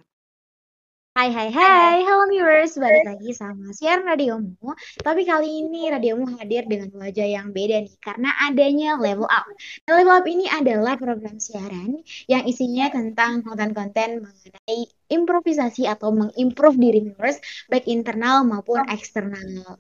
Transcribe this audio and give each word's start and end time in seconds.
Hai 1.12 1.28
hai 1.28 1.52
hai, 1.52 1.96
halo 2.08 2.24
viewers, 2.24 2.72
balik 2.80 3.04
lagi 3.04 3.36
sama 3.36 3.68
siaran 3.76 4.08
radiomu. 4.08 4.72
Tapi 4.96 5.28
kali 5.28 5.60
ini 5.60 5.92
radiomu 5.92 6.24
hadir 6.40 6.64
dengan 6.64 6.88
wajah 6.96 7.28
yang 7.28 7.52
beda 7.52 7.84
nih, 7.84 7.92
karena 8.00 8.32
adanya 8.48 8.96
Level 8.96 9.28
Up. 9.28 9.44
Nah, 9.84 10.00
Level 10.00 10.16
Up 10.16 10.24
ini 10.24 10.48
adalah 10.48 10.96
program 10.96 11.36
siaran 11.36 12.00
yang 12.32 12.48
isinya 12.48 12.88
tentang 12.88 13.44
konten-konten 13.44 14.24
mengenai 14.24 14.88
improvisasi 15.12 15.84
atau 15.84 16.16
mengimprove 16.16 16.80
diri 16.80 17.04
viewers, 17.04 17.36
baik 17.68 17.84
internal 17.92 18.48
maupun 18.48 18.80
eksternal. 18.88 19.76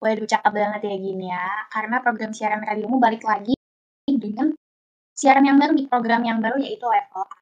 Waduh, 0.00 0.24
cakep 0.32 0.48
banget 0.48 0.80
ya 0.88 0.96
gini 0.96 1.28
ya. 1.28 1.44
Karena 1.68 2.00
program 2.00 2.32
siaran 2.32 2.64
radiomu 2.64 2.96
balik 2.96 3.20
lagi 3.28 3.52
dengan 4.08 4.56
siaran 5.12 5.44
yang 5.44 5.60
baru 5.60 5.76
di 5.76 5.84
program 5.92 6.24
yang 6.24 6.40
baru 6.40 6.56
yaitu 6.56 6.88
Level 6.88 7.20
Up. 7.20 7.41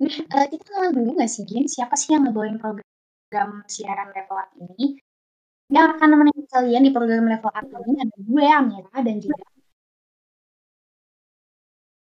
Nah, 0.00 0.16
uh, 0.32 0.46
kita 0.48 0.64
kenal 0.64 0.96
dulu 0.96 1.12
nggak 1.20 1.28
sih, 1.28 1.44
Gin? 1.44 1.68
Siapa 1.68 1.92
sih 1.92 2.16
yang 2.16 2.24
ngebawain 2.24 2.56
program 2.56 3.50
siaran 3.68 4.08
Level 4.16 4.32
Up 4.40 4.48
ini? 4.56 4.96
Yang 5.68 5.86
akan 5.92 6.06
menemani 6.16 6.42
kalian 6.48 6.82
di 6.88 6.90
program 6.90 7.28
Level 7.28 7.52
Up 7.52 7.66
ini 7.84 8.00
ada 8.00 8.16
gue, 8.16 8.44
Amira, 8.48 8.96
dan 9.04 9.16
juga... 9.20 9.44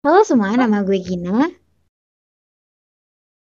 Halo 0.06 0.22
semua, 0.22 0.54
nama 0.54 0.86
gue 0.86 0.94
Gina. 1.02 1.50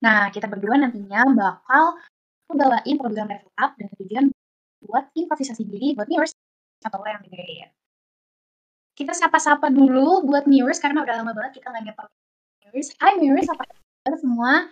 Nah, 0.03 0.34
kita 0.34 0.51
berdua 0.51 0.83
nantinya 0.83 1.31
bakal 1.31 2.03
ngebawain 2.51 2.97
program 2.98 3.31
Level 3.31 3.55
Up 3.55 3.78
dengan 3.78 3.95
tujuan 4.03 4.25
buat 4.83 5.15
improvisasi 5.15 5.62
diri 5.62 5.95
buat 5.95 6.11
viewers 6.11 6.34
atau 6.83 6.98
yang 7.06 7.23
dengerin. 7.23 7.71
Kita 8.98 9.15
sapa-sapa 9.15 9.71
dulu 9.71 10.27
buat 10.27 10.43
viewers 10.51 10.83
karena 10.83 11.06
udah 11.06 11.23
lama 11.23 11.39
banget 11.39 11.62
kita 11.62 11.71
nggak 11.71 11.84
nyapa 11.87 12.03
viewers. 12.67 12.91
Hai 12.98 13.15
viewers, 13.23 13.47
apa 13.47 13.62
semua 14.09 14.69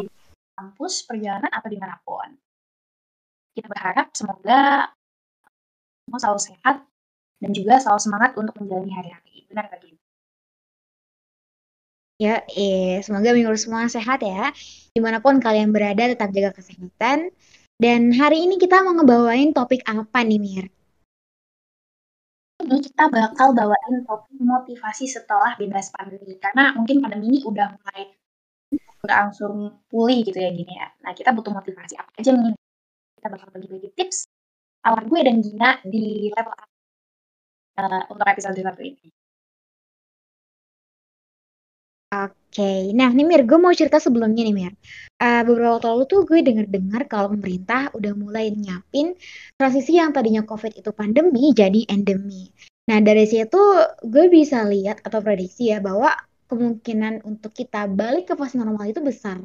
di 0.00 0.10
kampus, 0.54 1.06
perjalanan, 1.06 1.50
atau 1.50 1.68
di 1.70 1.78
mana 1.78 1.96
pun. 2.02 2.28
Kita 3.54 3.70
berharap 3.70 4.10
semoga 4.14 4.90
semua 6.04 6.18
selalu 6.18 6.40
sehat 6.42 6.76
dan 7.38 7.50
juga 7.54 7.78
selalu 7.78 8.00
semangat 8.02 8.30
untuk 8.34 8.54
menjalani 8.58 8.92
hari-hari. 8.92 9.46
Benar 9.46 9.70
gak 9.70 9.80
gitu? 9.86 9.98
Ya, 12.22 12.46
eh, 12.54 13.02
semoga 13.02 13.34
minggu 13.34 13.54
semua 13.58 13.90
sehat 13.90 14.22
ya. 14.22 14.54
Di 14.94 15.00
mana 15.02 15.18
pun 15.18 15.42
kalian 15.42 15.74
berada, 15.74 16.06
tetap 16.06 16.30
jaga 16.30 16.54
kesehatan. 16.54 17.34
Dan 17.74 18.14
hari 18.14 18.46
ini 18.46 18.54
kita 18.58 18.86
mau 18.86 18.94
ngebawain 18.94 19.50
topik 19.50 19.82
apa 19.86 20.22
nih, 20.22 20.38
Mir? 20.38 20.66
Ini 22.62 22.78
kita 22.80 23.10
bakal 23.10 23.50
bawain 23.50 24.06
topik 24.06 24.38
motivasi 24.38 25.10
setelah 25.10 25.58
bebas 25.58 25.90
pandemi. 25.90 26.38
Karena 26.38 26.70
mungkin 26.78 27.02
pandemi 27.02 27.34
ini 27.34 27.40
udah 27.42 27.74
mulai 27.74 28.13
berangsur 29.04 29.52
pulih 29.92 30.24
gitu 30.24 30.38
ya 30.40 30.50
gini 30.50 30.72
ya. 30.72 30.88
Nah 31.04 31.12
kita 31.12 31.36
butuh 31.36 31.52
motivasi 31.52 31.94
apa 32.00 32.10
aja 32.16 32.30
nih? 32.32 32.56
Kita 33.20 33.28
bakal 33.28 33.48
bagi-bagi 33.52 33.88
tips 33.92 34.18
ala 34.84 35.00
gue 35.04 35.20
dan 35.20 35.36
Gina 35.44 35.70
di 35.84 36.28
level 36.32 36.54
uh, 37.80 38.04
untuk 38.12 38.26
episode 38.28 38.56
satu 38.56 38.82
ini. 38.84 39.08
Oke, 42.14 42.94
nah 42.94 43.10
nih 43.10 43.26
Mir, 43.26 43.42
gue 43.42 43.58
mau 43.58 43.74
cerita 43.74 43.98
sebelumnya 43.98 44.46
nih 44.46 44.54
Mir. 44.54 44.72
Uh, 45.18 45.42
beberapa 45.42 45.82
waktu 45.82 45.88
lalu 45.90 46.04
tuh 46.06 46.20
gue 46.22 46.38
denger-dengar 46.46 47.10
kalau 47.10 47.34
pemerintah 47.34 47.90
udah 47.90 48.12
mulai 48.14 48.54
nyiapin 48.54 49.18
transisi 49.58 49.98
yang 49.98 50.14
tadinya 50.14 50.46
COVID 50.46 50.78
itu 50.78 50.94
pandemi 50.94 51.50
jadi 51.50 51.82
endemi. 51.90 52.54
Nah 52.86 53.02
dari 53.02 53.26
situ 53.26 53.58
gue 54.06 54.24
bisa 54.30 54.62
lihat 54.62 55.02
atau 55.02 55.18
prediksi 55.26 55.74
ya 55.74 55.82
bahwa 55.82 56.14
kemungkinan 56.48 57.24
untuk 57.24 57.56
kita 57.56 57.88
balik 57.88 58.30
ke 58.30 58.34
fase 58.36 58.60
normal 58.60 58.88
itu 58.88 59.00
besar. 59.00 59.40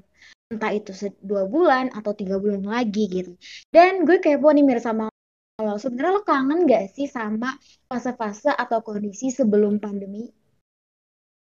Entah 0.49 0.73
itu 0.73 0.91
dua 1.21 1.45
bulan 1.45 1.93
atau 1.93 2.11
tiga 2.17 2.41
bulan 2.41 2.65
lagi 2.65 3.05
gitu. 3.05 3.31
Dan 3.69 4.03
gue 4.03 4.17
kepo 4.17 4.49
nih 4.49 4.65
Mir 4.65 4.81
sama 4.81 5.07
lo. 5.61 5.75
Sebenarnya 5.77 6.11
lo 6.17 6.21
kangen 6.25 6.65
gak 6.65 6.89
sih 6.95 7.05
sama 7.05 7.53
fase-fase 7.85 8.49
atau 8.53 8.81
kondisi 8.81 9.29
sebelum 9.29 9.77
pandemi? 9.77 10.29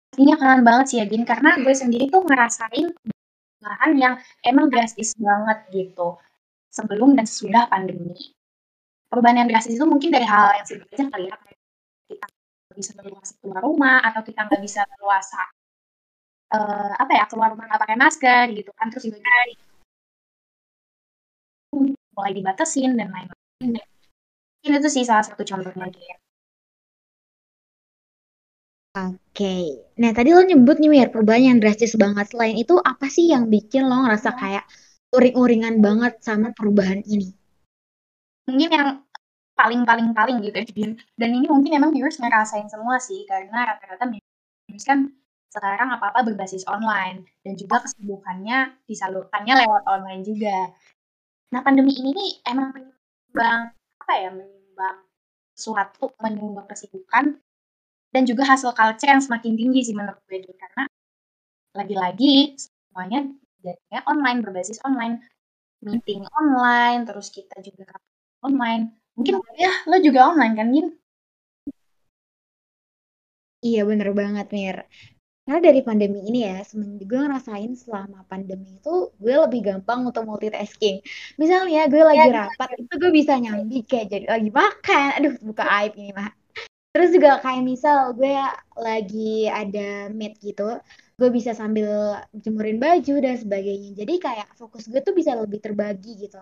Pastinya 0.09 0.35
kangen 0.35 0.61
banget 0.65 0.85
sih 0.89 0.97
ya 0.99 1.05
Gin 1.07 1.23
karena 1.23 1.49
gue 1.61 1.73
sendiri 1.73 2.09
tuh 2.09 2.25
ngerasain 2.25 2.87
bahan 3.59 3.91
yang 3.95 4.16
emang 4.43 4.67
drastis 4.67 5.16
banget 5.16 5.57
gitu. 5.71 6.19
Sebelum 6.69 7.16
dan 7.16 7.25
sesudah 7.25 7.69
pandemi. 7.71 8.35
Perubahan 9.09 9.45
yang 9.45 9.49
drastis 9.49 9.79
itu 9.79 9.85
mungkin 9.89 10.13
dari 10.13 10.27
hal 10.27 10.53
yang 10.59 10.67
sedikit 10.69 11.01
aja 11.01 11.05
kali 11.09 11.25
ya 11.29 11.59
bisa 12.79 12.95
leluasa 12.95 13.34
keluar 13.44 13.62
rumah 13.62 14.00
atau 14.07 14.22
kita 14.23 14.47
nggak 14.47 14.62
bisa 14.63 14.81
leluasa 14.88 15.44
uh, 16.56 16.94
apa 16.95 17.12
ya 17.12 17.23
keluar 17.28 17.51
rumah 17.51 17.66
nggak 17.67 17.81
pakai 17.84 17.97
masker 18.00 18.45
gitu 18.56 18.72
kan 18.73 18.88
terus 18.88 19.03
juga 19.12 19.19
mulai 22.16 22.31
dibatasin 22.31 22.95
dan 22.95 23.12
lain-lain 23.12 23.84
ini 24.63 24.75
tuh 24.79 24.91
sih 24.91 25.03
salah 25.03 25.23
satu 25.28 25.44
contohnya 25.44 25.88
dia 25.91 26.16
Oke, 28.90 29.85
nah 30.01 30.11
tadi 30.11 30.34
lo 30.34 30.41
nyebut 30.41 30.81
nih 30.81 30.90
Mir 30.90 31.07
perubahan 31.13 31.53
yang 31.53 31.57
drastis 31.61 31.94
banget. 31.94 32.34
Selain 32.34 32.57
itu 32.57 32.73
apa 32.81 33.06
sih 33.06 33.29
yang 33.29 33.46
bikin 33.46 33.85
lo 33.85 34.01
ngerasa 34.01 34.34
kayak 34.34 34.66
uring-uringan 35.13 35.78
banget 35.78 36.17
sama 36.25 36.50
perubahan 36.57 37.06
ini? 37.06 37.29
Mungkin 38.50 38.69
yang 38.73 38.90
paling 39.59 39.84
paling 39.84 40.16
paling 40.16 40.40
gitu 40.40 40.56
ya 40.56 40.96
dan 41.20 41.30
ini 41.36 41.52
mungkin 41.52 41.72
emang 41.75 41.92
viewers 41.92 42.16
ngerasain 42.16 42.72
semua 42.72 42.96
sih 43.03 43.28
karena 43.28 43.75
rata-rata 43.75 44.08
viewers 44.08 44.88
kan 44.88 45.12
sekarang 45.50 45.90
apa-apa 45.92 46.22
berbasis 46.24 46.64
online 46.70 47.25
dan 47.42 47.58
juga 47.58 47.81
kesibukannya 47.81 48.80
disalurkannya 48.86 49.53
lewat 49.66 49.84
online 49.90 50.22
juga. 50.22 50.70
Nah 51.50 51.66
pandemi 51.66 51.97
ini 51.97 52.14
nih 52.14 52.31
emang 52.46 52.70
menyumbang 52.70 53.74
apa 53.74 54.14
ya 54.14 54.30
menyumbang 54.30 54.97
suatu 55.58 56.14
menyumbang 56.22 56.70
kesibukan 56.70 57.36
dan 58.14 58.24
juga 58.30 58.46
hasil 58.46 58.78
culture 58.78 59.09
yang 59.09 59.22
semakin 59.26 59.58
tinggi 59.58 59.81
sih 59.90 59.97
menurut 59.97 60.22
gue 60.30 60.38
karena 60.53 60.86
lagi-lagi 61.74 62.53
semuanya 62.58 63.26
jadinya 63.66 64.00
online 64.06 64.40
berbasis 64.46 64.80
online. 64.86 65.26
Meeting 65.80 66.28
online 66.36 67.08
terus 67.08 67.31
kita 67.31 67.56
juga 67.64 67.96
online 68.44 69.00
Mungkin 69.19 69.35
ya 69.59 69.74
lo 69.84 70.00
juga 70.00 70.31
online 70.31 70.53
kan, 70.56 70.68
Gin? 70.72 70.88
Iya 73.59 73.84
bener 73.84 74.16
banget 74.16 74.47
Mir. 74.56 74.78
Karena 75.44 75.59
dari 75.66 75.81
pandemi 75.84 76.24
ini 76.30 76.46
ya, 76.46 76.63
semenjak 76.63 77.09
gue 77.09 77.19
ngerasain 77.25 77.74
selama 77.75 78.24
pandemi 78.31 78.79
itu 78.79 79.12
gue 79.18 79.35
lebih 79.35 79.66
gampang 79.66 80.08
untuk 80.08 80.24
multitasking. 80.24 81.03
Misalnya 81.35 81.90
gue 81.91 82.00
lagi 82.00 82.31
ya, 82.31 82.47
rapat, 82.47 82.69
itu 82.79 82.94
gue 82.96 83.12
bisa 83.12 83.34
nyambi 83.35 83.84
kayak 83.84 84.08
jadi 84.13 84.25
lagi 84.29 84.50
makan. 84.53 85.08
Aduh, 85.19 85.34
buka 85.44 85.66
aib 85.84 85.97
ini 86.00 86.13
mah. 86.16 86.31
Terus 86.96 87.09
juga 87.12 87.41
kayak 87.41 87.63
misal 87.66 88.13
gue 88.13 88.34
lagi 88.79 89.50
ada 89.50 90.08
meet 90.13 90.38
gitu, 90.40 90.79
gue 91.19 91.29
bisa 91.34 91.52
sambil 91.58 92.18
jemurin 92.31 92.78
baju 92.78 93.16
dan 93.20 93.35
sebagainya. 93.35 94.05
Jadi 94.05 94.14
kayak 94.22 94.53
fokus 94.55 94.88
gue 94.88 95.02
tuh 95.03 95.17
bisa 95.17 95.35
lebih 95.35 95.59
terbagi 95.59 96.29
gitu. 96.29 96.40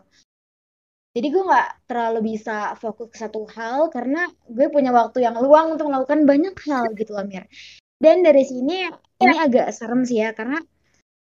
Jadi 1.17 1.33
gue 1.33 1.43
nggak 1.49 1.89
terlalu 1.89 2.37
bisa 2.37 2.77
fokus 2.77 3.09
ke 3.09 3.17
satu 3.17 3.49
hal 3.49 3.89
karena 3.89 4.29
gue 4.45 4.69
punya 4.69 4.93
waktu 4.93 5.25
yang 5.25 5.33
luang 5.41 5.73
untuk 5.73 5.89
melakukan 5.89 6.29
banyak 6.29 6.53
hal 6.69 6.93
gitu 6.93 7.17
loh 7.17 7.25
Mir. 7.25 7.49
Dan 7.97 8.21
dari 8.21 8.45
sini 8.45 8.85
ini 9.17 9.33
ya. 9.33 9.49
agak 9.49 9.73
serem 9.73 10.05
sih 10.05 10.21
ya 10.21 10.37
karena 10.37 10.61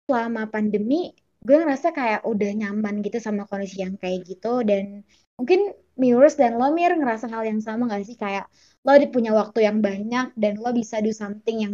selama 0.06 0.54
pandemi 0.54 1.18
gue 1.42 1.58
ngerasa 1.58 1.98
kayak 1.98 2.22
udah 2.30 2.52
nyaman 2.54 3.02
gitu 3.02 3.18
sama 3.18 3.50
kondisi 3.50 3.82
yang 3.82 3.98
kayak 3.98 4.22
gitu 4.30 4.62
dan 4.62 5.02
mungkin 5.42 5.74
Mirus 5.98 6.38
dan 6.38 6.62
lo 6.62 6.70
Mir 6.70 6.94
ngerasa 6.94 7.26
hal 7.34 7.42
yang 7.46 7.62
sama 7.66 7.90
gak 7.90 8.06
sih 8.06 8.18
kayak 8.18 8.46
lo 8.86 8.94
punya 9.10 9.34
waktu 9.34 9.66
yang 9.66 9.82
banyak 9.82 10.38
dan 10.38 10.54
lo 10.62 10.70
bisa 10.74 11.02
do 11.02 11.10
something 11.10 11.58
yang 11.66 11.74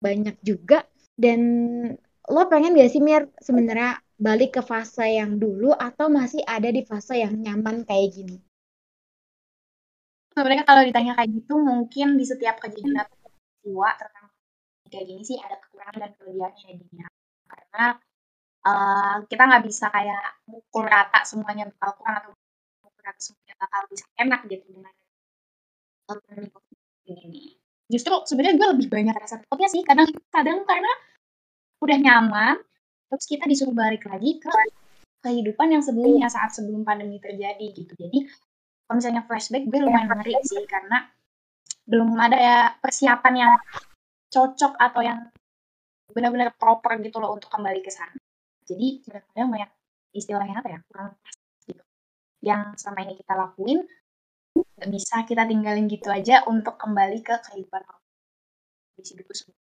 banyak 0.00 0.36
juga 0.40 0.88
dan 1.20 1.40
lo 2.24 2.42
pengen 2.48 2.76
gak 2.76 2.88
sih 2.88 3.04
Mir 3.04 3.28
sebenarnya 3.44 4.00
balik 4.24 4.56
ke 4.56 4.62
fase 4.64 5.20
yang 5.20 5.36
dulu 5.36 5.76
atau 5.76 6.08
masih 6.08 6.40
ada 6.48 6.72
di 6.72 6.80
fase 6.88 7.20
yang 7.20 7.36
nyaman 7.36 7.84
kayak 7.84 8.08
gini? 8.16 8.36
Sebenarnya 10.32 10.64
kalau 10.64 10.82
ditanya 10.82 11.12
kayak 11.14 11.30
gitu 11.36 11.54
mungkin 11.60 12.16
di 12.16 12.24
setiap 12.24 12.56
kejadian 12.58 13.04
atau 13.04 13.16
peristiwa 13.20 13.88
terutama 14.00 14.28
kayak 14.88 15.04
gini 15.10 15.22
sih 15.22 15.38
ada 15.38 15.56
kekurangan 15.60 15.98
dan 16.00 16.10
kelebihannya 16.16 16.68
ya 16.72 17.08
Karena 17.44 17.84
uh, 18.64 19.16
kita 19.28 19.42
nggak 19.44 19.64
bisa 19.68 19.86
kayak 19.92 20.22
mukul 20.48 20.84
rata 20.88 21.20
semuanya 21.28 21.68
bakal 21.76 21.92
kurang 22.00 22.16
atau 22.24 22.32
mukul 22.82 23.02
rata 23.04 23.20
semuanya 23.20 23.54
bakal 23.60 23.80
bisa 23.92 24.04
enak 24.18 24.40
gitu 24.48 24.64
dengan 24.72 24.94
ini. 27.04 27.56
Justru 27.88 28.14
sebenarnya 28.24 28.56
gue 28.56 28.68
lebih 28.76 28.88
banyak 28.88 29.14
rasa 29.14 29.36
takutnya 29.44 29.68
sih 29.68 29.82
kadang-kadang 29.84 30.64
karena 30.64 30.92
udah 31.84 31.98
nyaman, 32.00 32.56
terus 33.08 33.24
kita 33.28 33.44
disuruh 33.46 33.74
balik 33.74 34.04
lagi 34.08 34.40
ke 34.40 34.50
kehidupan 35.24 35.72
yang 35.72 35.82
sebelumnya 35.82 36.28
saat 36.28 36.52
sebelum 36.52 36.84
pandemi 36.84 37.16
terjadi 37.16 37.64
gitu. 37.72 37.92
Jadi 37.96 38.28
kalau 38.84 39.00
misalnya 39.00 39.22
flashback 39.24 39.64
gue 39.64 39.80
lumayan 39.80 40.12
ngeri 40.12 40.36
sih 40.44 40.60
karena 40.68 41.08
belum 41.88 42.16
ada 42.20 42.36
ya 42.36 42.58
persiapan 42.76 43.34
yang 43.48 43.52
cocok 44.28 44.76
atau 44.76 45.00
yang 45.00 45.20
benar-benar 46.12 46.52
proper 46.56 47.00
gitu 47.00 47.16
loh 47.20 47.32
untuk 47.32 47.48
kembali 47.48 47.80
ke 47.80 47.88
sana. 47.88 48.12
Jadi 48.68 49.00
kadang-kadang 49.04 49.48
banyak 49.48 49.70
istilahnya 50.12 50.60
apa 50.60 50.68
ya 50.68 50.78
kurang 50.88 51.16
pas 51.16 51.36
gitu. 51.64 51.84
Yang 52.44 52.62
selama 52.84 53.00
ini 53.08 53.14
kita 53.16 53.32
lakuin 53.32 53.80
nggak 54.54 54.90
bisa 54.92 55.16
kita 55.26 55.42
tinggalin 55.48 55.88
gitu 55.88 56.08
aja 56.12 56.44
untuk 56.46 56.76
kembali 56.76 57.24
ke 57.24 57.34
kehidupan 57.48 57.82
di 58.94 59.02
semua. 59.08 59.63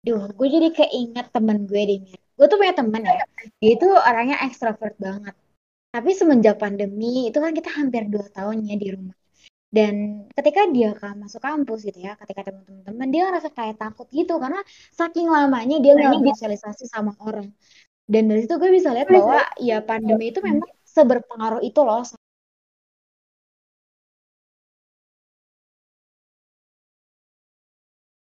Duh, 0.00 0.32
gue 0.32 0.48
jadi 0.48 0.68
keinget 0.72 1.28
temen 1.28 1.68
gue 1.68 1.82
deh, 1.84 1.98
Mir. 2.00 2.20
Gue 2.40 2.46
tuh 2.48 2.56
punya 2.56 2.72
temen 2.72 3.04
ya, 3.04 3.20
dia 3.60 3.70
itu 3.76 3.84
orangnya 3.84 4.40
ekstrovert 4.48 4.96
banget. 4.96 5.36
Tapi 5.92 6.10
semenjak 6.16 6.56
pandemi, 6.56 7.28
itu 7.28 7.36
kan 7.36 7.52
kita 7.52 7.68
hampir 7.76 8.08
dua 8.08 8.24
tahun 8.32 8.64
ya 8.64 8.80
di 8.80 8.88
rumah. 8.96 9.16
Dan 9.70 10.26
ketika 10.32 10.66
dia 10.72 10.96
kan 10.96 11.20
masuk 11.20 11.44
kampus 11.44 11.84
gitu 11.84 12.00
ya, 12.00 12.16
ketika 12.16 12.48
teman-teman 12.48 13.08
dia 13.12 13.22
ngerasa 13.28 13.52
kayak 13.52 13.76
takut 13.76 14.08
gitu, 14.08 14.40
karena 14.40 14.64
saking 14.96 15.28
lamanya 15.28 15.78
dia 15.84 15.92
nggak 15.94 16.16
bersosialisasi 16.16 16.88
sama 16.88 17.12
orang. 17.20 17.52
Dan 18.08 18.26
dari 18.26 18.42
situ 18.42 18.56
gue 18.56 18.72
bisa 18.72 18.90
lihat 18.96 19.06
bahwa 19.06 19.46
ya 19.60 19.84
pandemi 19.84 20.32
itu 20.32 20.40
memang 20.42 20.66
seberpengaruh 20.82 21.62
itu 21.62 21.80
loh 21.86 22.02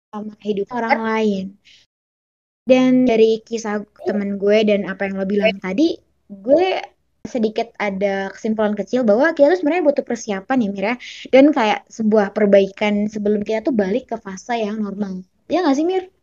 sama 0.10 0.34
kehidupan 0.42 0.76
orang 0.82 1.04
lain. 1.06 1.46
Dan 2.66 3.10
dari 3.10 3.42
kisah 3.42 3.82
temen 4.06 4.38
gue 4.38 4.62
dan 4.66 4.86
apa 4.86 5.10
yang 5.10 5.18
lo 5.18 5.26
bilang 5.26 5.58
tadi, 5.58 5.98
gue 6.30 6.78
sedikit 7.26 7.74
ada 7.82 8.30
kesimpulan 8.34 8.78
kecil 8.78 9.02
bahwa 9.06 9.34
kita 9.34 9.54
tuh 9.54 9.60
sebenarnya 9.62 9.86
butuh 9.90 10.06
persiapan 10.06 10.58
ya 10.66 10.70
Mira. 10.70 10.94
Dan 11.34 11.50
kayak 11.50 11.90
sebuah 11.90 12.34
perbaikan 12.34 13.10
sebelum 13.10 13.42
kita 13.42 13.66
tuh 13.66 13.74
balik 13.74 14.14
ke 14.14 14.18
fase 14.22 14.62
yang 14.62 14.82
normal. 14.82 15.26
Ya 15.50 15.66
nggak 15.66 15.78
sih 15.78 15.86
Mir? 15.86 16.14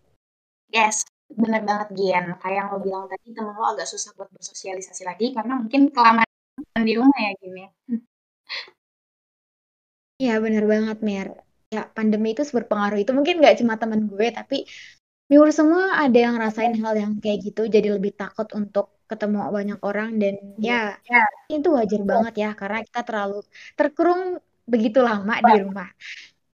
Yes, 0.71 1.06
bener 1.31 1.67
banget 1.67 1.94
Gian. 1.99 2.38
Kayak 2.38 2.56
yang 2.62 2.69
lo 2.71 2.79
bilang 2.79 3.05
tadi, 3.11 3.35
temen 3.35 3.55
lo 3.55 3.67
agak 3.67 3.91
susah 3.91 4.15
buat 4.15 4.31
bersosialisasi 4.31 5.03
lagi 5.03 5.35
karena 5.35 5.59
mungkin 5.59 5.91
kelamaan 5.91 6.31
di 6.79 6.94
rumah 6.94 7.19
ya 7.19 7.33
Gim 7.43 7.55
ya. 7.59 7.71
Iya 10.17 10.35
bener 10.41 10.65
banget 10.65 10.99
Mir 11.05 11.46
ya 11.75 11.83
pandemi 11.97 12.35
itu 12.35 12.43
berpengaruh 12.57 12.99
itu. 13.03 13.11
Mungkin 13.17 13.35
nggak 13.41 13.57
cuma 13.61 13.75
temen 13.81 14.01
gue 14.11 14.27
tapi 14.31 14.57
Miur 15.27 15.51
semua 15.51 15.99
ada 15.99 16.15
yang 16.15 16.39
ngerasain 16.39 16.75
hal 16.79 16.95
yang 16.95 17.13
kayak 17.19 17.39
gitu. 17.51 17.67
Jadi 17.67 17.89
lebih 17.91 18.15
takut 18.15 18.47
untuk 18.55 18.95
ketemu 19.11 19.39
banyak 19.51 19.81
orang 19.83 20.19
dan 20.23 20.35
ya, 20.59 20.99
ya. 21.03 21.23
itu 21.51 21.67
wajar 21.75 22.03
banget 22.03 22.35
ya 22.43 22.51
karena 22.55 22.79
kita 22.87 23.01
terlalu 23.07 23.43
terkurung 23.79 24.39
begitu 24.67 24.99
lama 25.03 25.35
di 25.43 25.53
rumah. 25.67 25.91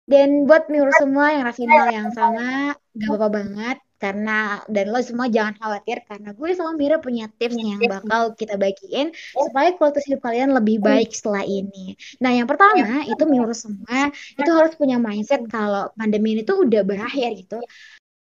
Dan 0.06 0.46
buat 0.46 0.70
Miur 0.70 0.90
semua 0.94 1.34
yang 1.34 1.42
rasain 1.46 1.70
hal 1.70 1.90
yang 1.90 2.10
sama 2.14 2.74
gak 2.94 3.06
apa-apa 3.06 3.28
banget 3.30 3.76
karena 4.00 4.64
dan 4.64 4.88
lo 4.88 4.98
semua 5.04 5.28
jangan 5.28 5.52
khawatir 5.60 6.00
karena 6.08 6.32
gue 6.32 6.50
sama 6.56 6.72
Mira 6.72 6.96
punya 6.96 7.28
tips 7.28 7.52
yang 7.52 7.84
bakal 7.84 8.32
kita 8.32 8.56
bagiin 8.56 9.12
supaya 9.36 9.76
kualitas 9.76 10.08
hidup 10.08 10.24
kalian 10.24 10.56
lebih 10.56 10.80
baik 10.80 11.12
setelah 11.12 11.44
ini. 11.44 12.00
Nah 12.24 12.32
yang 12.32 12.48
pertama 12.48 13.04
itu 13.04 13.22
Mira 13.28 13.52
semua 13.52 14.08
itu 14.10 14.50
harus 14.50 14.72
punya 14.80 14.96
mindset 14.96 15.44
kalau 15.52 15.92
pandemi 15.92 16.32
ini 16.32 16.42
tuh 16.48 16.64
udah 16.64 16.80
berakhir 16.80 17.36
gitu. 17.36 17.60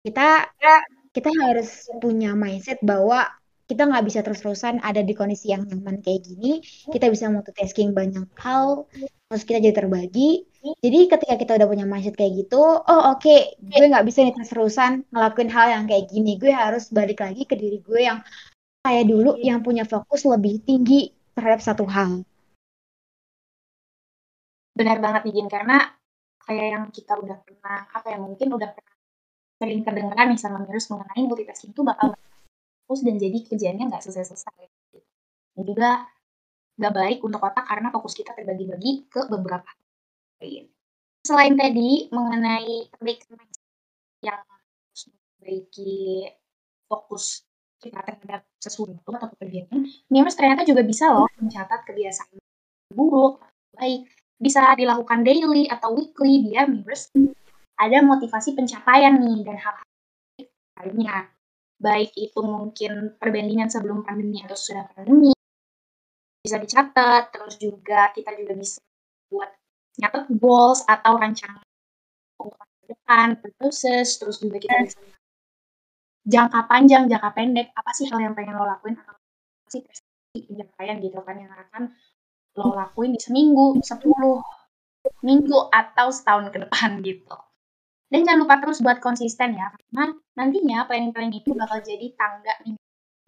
Kita 0.01 0.49
kita 1.13 1.29
harus 1.29 1.85
punya 2.01 2.33
mindset 2.33 2.81
bahwa 2.81 3.29
kita 3.69 3.87
nggak 3.87 4.03
bisa 4.03 4.19
terus-terusan 4.19 4.83
ada 4.83 4.99
di 4.99 5.15
kondisi 5.15 5.53
yang 5.53 5.63
nyaman 5.63 6.03
kayak 6.03 6.27
gini. 6.27 6.59
Kita 6.89 7.07
bisa 7.07 7.31
multitasking 7.31 7.95
banyak 7.95 8.27
hal, 8.35 8.89
terus 9.31 9.43
kita 9.47 9.63
jadi 9.63 9.85
terbagi 9.85 10.50
jadi 10.61 10.99
ketika 11.09 11.35
kita 11.41 11.51
udah 11.57 11.67
punya 11.67 11.85
mindset 11.89 12.13
kayak 12.13 12.45
gitu, 12.45 12.61
oh 12.61 12.81
oke, 12.85 13.17
okay, 13.17 13.57
gue 13.57 13.89
nggak 13.89 14.05
bisa 14.05 14.21
nih 14.21 14.33
terus-terusan 14.37 15.09
ngelakuin 15.09 15.49
hal 15.49 15.67
yang 15.73 15.83
kayak 15.89 16.05
gini. 16.13 16.37
Gue 16.37 16.53
harus 16.53 16.93
balik 16.93 17.17
lagi 17.17 17.49
ke 17.49 17.57
diri 17.57 17.81
gue 17.81 17.99
yang 18.05 18.21
kayak 18.85 19.09
dulu 19.09 19.41
yang 19.41 19.65
punya 19.65 19.89
fokus 19.89 20.21
lebih 20.29 20.61
tinggi 20.61 21.09
terhadap 21.33 21.65
satu 21.65 21.89
hal. 21.89 22.21
Benar 24.77 25.01
banget 25.01 25.21
nih 25.25 25.33
Jin, 25.41 25.49
karena 25.49 25.77
kayak 26.45 26.67
yang 26.77 26.85
kita 26.93 27.13
udah 27.17 27.37
pernah, 27.41 27.77
apa 27.89 28.07
ya, 28.13 28.17
mungkin 28.21 28.47
udah 28.53 28.69
pernah 28.69 28.95
sering 29.57 29.81
kedengeran 29.81 30.27
nih 30.33 30.39
sama 30.41 30.57
Mirus 30.61 30.89
mengenai 30.93 31.25
multitasking 31.25 31.73
itu 31.73 31.81
bakal 31.81 32.13
fokus 32.85 33.01
dan 33.01 33.17
jadi 33.17 33.37
kerjanya 33.49 33.89
nggak 33.89 34.01
selesai-selesai. 34.05 34.61
Dan 35.57 35.63
juga 35.65 36.05
nggak 36.77 36.93
baik 36.93 37.19
untuk 37.25 37.41
otak 37.41 37.65
karena 37.65 37.89
fokus 37.89 38.13
kita 38.13 38.33
terbagi-bagi 38.37 39.09
ke 39.09 39.25
beberapa 39.29 39.69
Selain 41.21 41.53
tadi 41.53 42.09
mengenai 42.09 42.89
perbaikan 42.89 43.37
yang 44.25 44.41
harus 44.41 45.01
memperbaiki 45.05 46.25
fokus 46.89 47.45
kita 47.81 48.01
terhadap 48.01 48.45
sesuatu 48.61 49.09
atau 49.09 49.29
pekerjaan, 49.37 49.85
Nimas 50.09 50.37
ternyata 50.37 50.65
juga 50.65 50.85
bisa 50.85 51.09
loh 51.13 51.29
mencatat 51.37 51.81
kebiasaan 51.85 52.37
buruk, 52.93 53.41
baik 53.73 54.05
bisa 54.41 54.73
dilakukan 54.73 55.21
daily 55.21 55.69
atau 55.69 55.93
weekly 55.93 56.45
biar 56.45 56.69
Nimas 56.69 57.09
ada 57.77 57.97
motivasi 58.05 58.53
pencapaian 58.53 59.17
nih 59.17 59.41
dan 59.45 59.57
hal-hal 59.57 59.87
lainnya. 60.81 61.29
Baik 61.81 62.13
itu 62.13 62.37
mungkin 62.45 63.17
perbandingan 63.17 63.69
sebelum 63.69 64.05
pandemi 64.05 64.37
atau 64.45 64.53
sudah 64.53 64.85
pandemi, 64.93 65.33
bisa 66.45 66.61
dicatat, 66.61 67.33
terus 67.33 67.57
juga 67.57 68.13
kita 68.13 68.37
juga 68.37 68.53
bisa 68.53 68.77
buat 69.33 69.49
nyatet 69.99 70.25
goals 70.39 70.85
atau 70.87 71.19
rancangan 71.19 71.63
ke 72.39 72.85
depan, 72.91 73.39
purposes, 73.39 74.19
terus 74.19 74.39
juga 74.39 74.57
kita 74.59 74.75
bisa 74.83 74.99
jangka 76.21 76.69
panjang, 76.69 77.09
jangka 77.09 77.29
pendek, 77.33 77.67
apa 77.73 77.91
sih 77.97 78.05
hal 78.07 78.19
yang 78.21 78.33
pengen 78.37 78.55
lo 78.55 78.65
lakuin 78.65 78.95
atau 78.99 79.13
apa 79.17 79.69
sih 79.73 79.81
prestasi 79.81 80.39
pencapaian 80.47 80.97
gitu 81.01 81.19
kan 81.25 81.35
yang 81.39 81.51
akan 81.51 81.83
lo 82.59 82.75
lakuin 82.77 83.15
di 83.15 83.21
seminggu, 83.21 83.79
sepuluh 83.81 84.43
minggu 85.25 85.71
atau 85.73 86.13
setahun 86.13 86.53
ke 86.53 86.59
depan 86.61 86.99
gitu. 87.07 87.35
Dan 88.11 88.27
jangan 88.27 88.43
lupa 88.43 88.55
terus 88.59 88.83
buat 88.83 88.99
konsisten 88.99 89.55
ya, 89.55 89.71
karena 89.71 90.11
nantinya 90.35 90.83
planning-planning 90.83 91.41
itu 91.41 91.55
bakal 91.55 91.79
jadi 91.79 92.11
tangga 92.19 92.53
nih 92.67 92.75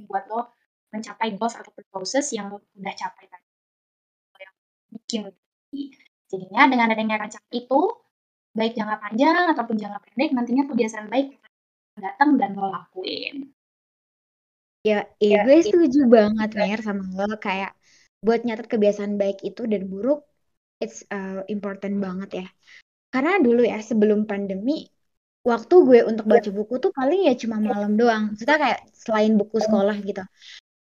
buat 0.03 0.27
lo 0.27 0.51
mencapai 0.91 1.34
goals 1.39 1.55
atau 1.55 1.72
purposes 1.72 2.29
yang 2.36 2.51
lo 2.51 2.60
udah 2.75 2.93
capai 2.93 3.25
tadi. 3.32 3.48
Yang 4.43 4.55
bikin 4.91 5.22
Jadinya 6.34 6.62
dengan 6.66 6.88
adanya 6.90 7.16
rancangan 7.22 7.54
itu, 7.54 7.80
baik 8.58 8.74
jangka 8.74 8.98
panjang 8.98 9.46
ataupun 9.54 9.75
jangka 9.78 10.00
pendek, 10.10 10.30
nantinya 10.34 10.63
kebiasaan 10.66 11.08
baik 11.13 11.38
datang 11.94 12.42
dan 12.42 12.58
lo 12.58 12.74
lakuin. 12.74 13.54
Ya, 14.82 15.06
ya, 15.22 15.46
gue 15.46 15.62
setuju 15.63 16.10
banget 16.10 16.50
Mer 16.58 16.80
sama 16.82 17.06
lo 17.06 17.38
kayak 17.38 17.72
buat 18.20 18.42
nyatet 18.44 18.68
kebiasaan 18.68 19.16
baik 19.16 19.46
itu 19.46 19.63
dan 19.70 19.88
buruk 19.88 20.25
it's 20.82 21.06
uh, 21.13 21.46
important 21.48 22.02
banget 22.02 22.30
ya. 22.44 22.48
Karena 23.13 23.38
dulu 23.40 23.62
ya 23.63 23.80
sebelum 23.80 24.25
pandemi 24.25 24.90
waktu 25.46 25.75
gue 25.88 26.00
untuk 26.04 26.25
baca 26.28 26.50
buku 26.50 26.82
tuh 26.84 26.92
paling 26.92 27.30
ya 27.30 27.34
cuma 27.38 27.62
malam 27.62 27.94
doang. 27.96 28.34
Maksudnya 28.34 28.58
kayak 28.58 28.80
selain 28.92 29.38
buku 29.40 29.62
sekolah 29.62 29.96
gitu. 30.02 30.24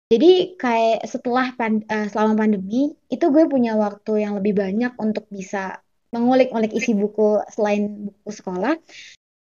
Jadi 0.07 0.55
kayak 0.55 1.03
setelah 1.03 1.51
pan, 1.59 1.83
uh, 1.83 2.07
selama 2.07 2.47
pandemi 2.47 2.95
itu 3.11 3.25
gue 3.27 3.43
punya 3.51 3.75
waktu 3.75 4.23
yang 4.23 4.39
lebih 4.39 4.55
banyak 4.55 4.95
untuk 4.95 5.27
bisa 5.27 5.83
mengulik-ulik 6.15 6.71
isi 6.71 6.95
buku 6.95 7.43
selain 7.51 8.07
buku 8.07 8.29
sekolah 8.31 8.79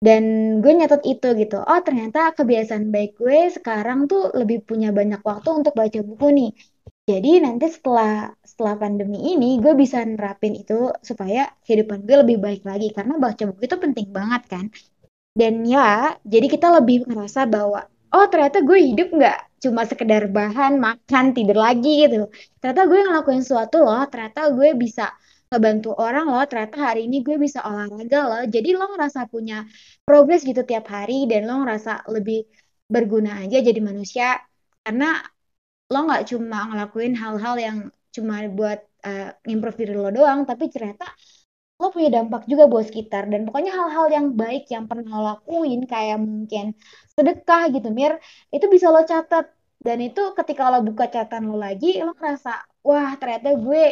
dan 0.02 0.23
gue 0.61 0.73
nyatet 0.75 1.02
itu 1.06 1.28
gitu. 1.40 1.56
Oh 1.62 1.80
ternyata 1.80 2.35
kebiasaan 2.35 2.90
baik 2.90 3.16
gue 3.16 3.49
sekarang 3.54 4.11
tuh 4.11 4.35
lebih 4.35 4.66
punya 4.66 4.92
banyak 4.92 5.23
waktu 5.25 5.49
untuk 5.62 5.73
baca 5.73 6.00
buku 6.04 6.26
nih. 6.35 6.50
Jadi 7.09 7.30
nanti 7.40 7.66
setelah 7.71 8.35
setelah 8.44 8.75
pandemi 8.76 9.18
ini 9.32 9.62
gue 9.62 9.73
bisa 9.78 10.02
nerapin 10.04 10.59
itu 10.59 10.90
supaya 11.00 11.49
kehidupan 11.64 12.04
gue 12.04 12.16
lebih 12.26 12.38
baik 12.42 12.62
lagi 12.66 12.90
karena 12.92 13.14
baca 13.16 13.42
buku 13.49 13.62
itu 13.64 13.76
penting 13.78 14.09
banget 14.11 14.42
kan. 14.52 14.66
Dan 15.32 15.64
ya, 15.64 16.12
jadi 16.28 16.44
kita 16.44 16.68
lebih 16.76 17.09
ngerasa 17.09 17.49
bahwa 17.49 17.88
oh 18.14 18.26
ternyata 18.33 18.59
gue 18.69 18.78
hidup 18.88 19.09
nggak 19.16 19.38
cuma 19.62 19.83
sekedar 19.90 20.23
bahan 20.37 20.73
makan 20.87 21.25
tidur 21.37 21.59
lagi 21.66 21.88
gitu. 22.02 22.28
Ternyata 22.59 22.83
gue 22.90 23.00
ngelakuin 23.07 23.40
sesuatu 23.45 23.76
loh 23.87 24.02
ternyata 24.11 24.40
gue 24.57 24.69
bisa 24.75 25.04
ngebantu 25.52 25.92
orang 26.00 26.26
loh 26.33 26.45
ternyata 26.50 26.76
hari 26.92 27.00
ini 27.09 27.16
gue 27.26 27.37
bisa 27.38 27.59
olahraga 27.69 28.19
loh. 28.31 28.42
Jadi 28.54 28.69
lo 28.78 28.85
ngerasa 28.92 29.21
punya 29.33 29.64
progres 30.07 30.40
gitu 30.49 30.61
tiap 30.66 30.87
hari 30.90 31.28
dan 31.31 31.47
lo 31.49 31.62
ngerasa 31.62 32.09
lebih 32.14 32.38
berguna 32.90 33.31
aja 33.42 33.59
jadi 33.62 33.81
manusia. 33.81 34.40
Karena 34.85 35.07
lo 35.92 35.99
nggak 36.09 36.23
cuma 36.31 36.59
ngelakuin 36.69 37.12
hal-hal 37.23 37.54
yang 37.61 37.78
cuma 38.12 38.45
buat 38.59 38.81
uh, 39.09 39.31
improve 39.49 39.76
diri 39.81 39.95
lo 39.97 40.11
doang 40.12 40.45
tapi 40.45 40.69
ternyata 40.69 41.07
lo 41.83 41.89
punya 41.95 42.09
dampak 42.17 42.43
juga 42.51 42.65
buat 42.73 42.85
sekitar 42.91 43.23
dan 43.33 43.41
pokoknya 43.47 43.73
hal-hal 43.79 44.07
yang 44.17 44.27
baik 44.41 44.62
yang 44.75 44.85
pernah 44.91 45.11
lo 45.19 45.23
lakuin 45.31 45.81
kayak 45.93 46.19
mungkin 46.23 46.65
sedekah 47.15 47.62
gitu 47.75 47.89
Mir 47.99 48.12
itu 48.55 48.67
bisa 48.75 48.87
lo 48.95 49.03
catat 49.11 49.45
dan 49.87 49.99
itu 50.07 50.21
ketika 50.39 50.62
lo 50.73 50.79
buka 50.89 51.05
catatan 51.12 51.43
lo 51.51 51.57
lagi 51.67 51.87
lo 52.07 52.15
ngerasa 52.15 52.51
wah 52.87 53.11
ternyata 53.21 53.49
gue 53.65 53.83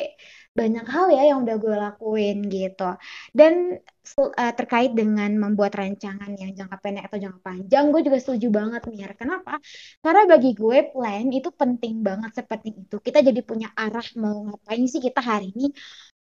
banyak 0.51 0.87
hal 0.93 1.07
ya 1.15 1.23
yang 1.31 1.39
udah 1.47 1.57
gue 1.63 1.75
lakuin 1.79 2.37
gitu. 2.51 2.83
Dan 3.31 3.79
uh, 4.19 4.53
terkait 4.59 4.91
dengan 4.99 5.31
membuat 5.39 5.73
rancangan 5.79 6.31
yang 6.35 6.51
jangka 6.59 6.77
pendek 6.83 7.05
atau 7.07 7.19
jangka 7.23 7.41
panjang, 7.47 7.85
gue 7.95 8.01
juga 8.07 8.19
setuju 8.19 8.47
banget 8.51 8.83
nih. 8.91 9.15
Kenapa? 9.15 9.63
Karena 10.03 10.23
bagi 10.27 10.51
gue 10.59 10.79
plan 10.91 11.27
itu 11.31 11.49
penting 11.55 12.03
banget 12.03 12.31
seperti 12.35 12.69
itu. 12.83 12.97
Kita 12.99 13.19
jadi 13.23 13.41
punya 13.47 13.69
arah 13.79 14.07
mau 14.19 14.37
ngapain 14.51 14.85
sih 14.91 15.01
kita 15.07 15.21
hari 15.23 15.55
ini, 15.55 15.71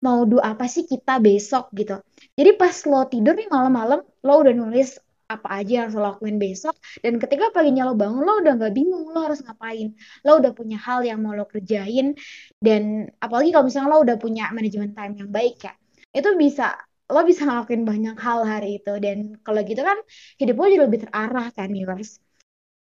mau 0.04 0.28
do 0.28 0.36
apa 0.40 0.64
sih 0.68 0.84
kita 0.84 1.18
besok 1.22 1.72
gitu. 1.72 2.00
Jadi 2.36 2.50
pas 2.60 2.76
lo 2.84 3.08
tidur 3.08 3.34
nih 3.38 3.48
malam-malam, 3.48 4.00
lo 4.04 4.32
udah 4.42 4.54
nulis 4.54 5.00
apa 5.26 5.48
aja 5.58 5.70
yang 5.82 5.82
harus 5.90 5.96
lo 5.98 6.02
lakuin 6.06 6.38
besok 6.38 6.74
dan 7.02 7.18
ketika 7.18 7.50
paginya 7.50 7.82
lo 7.90 7.98
bangun 7.98 8.22
lo 8.22 8.38
udah 8.38 8.52
nggak 8.58 8.72
bingung 8.78 9.10
lo 9.10 9.26
harus 9.26 9.42
ngapain 9.42 9.90
lo 10.22 10.38
udah 10.38 10.52
punya 10.54 10.78
hal 10.78 11.02
yang 11.02 11.18
mau 11.18 11.34
lo 11.34 11.44
kerjain 11.50 12.14
dan 12.62 13.10
apalagi 13.18 13.50
kalau 13.50 13.66
misalnya 13.66 13.90
lo 13.90 13.98
udah 14.06 14.16
punya 14.22 14.54
manajemen 14.54 14.94
time 14.94 15.14
yang 15.18 15.30
baik 15.34 15.58
ya 15.66 15.74
itu 16.14 16.30
bisa 16.38 16.78
lo 17.10 17.20
bisa 17.26 17.42
ngelakuin 17.46 17.82
banyak 17.82 18.16
hal 18.18 18.40
hari 18.46 18.78
itu 18.78 18.92
dan 19.02 19.34
kalau 19.42 19.60
gitu 19.66 19.82
kan 19.82 19.98
hidup 20.38 20.54
lo 20.58 20.66
jadi 20.70 20.82
lebih 20.86 21.00
terarah 21.06 21.46
kan 21.50 21.68
viewers 21.74 22.22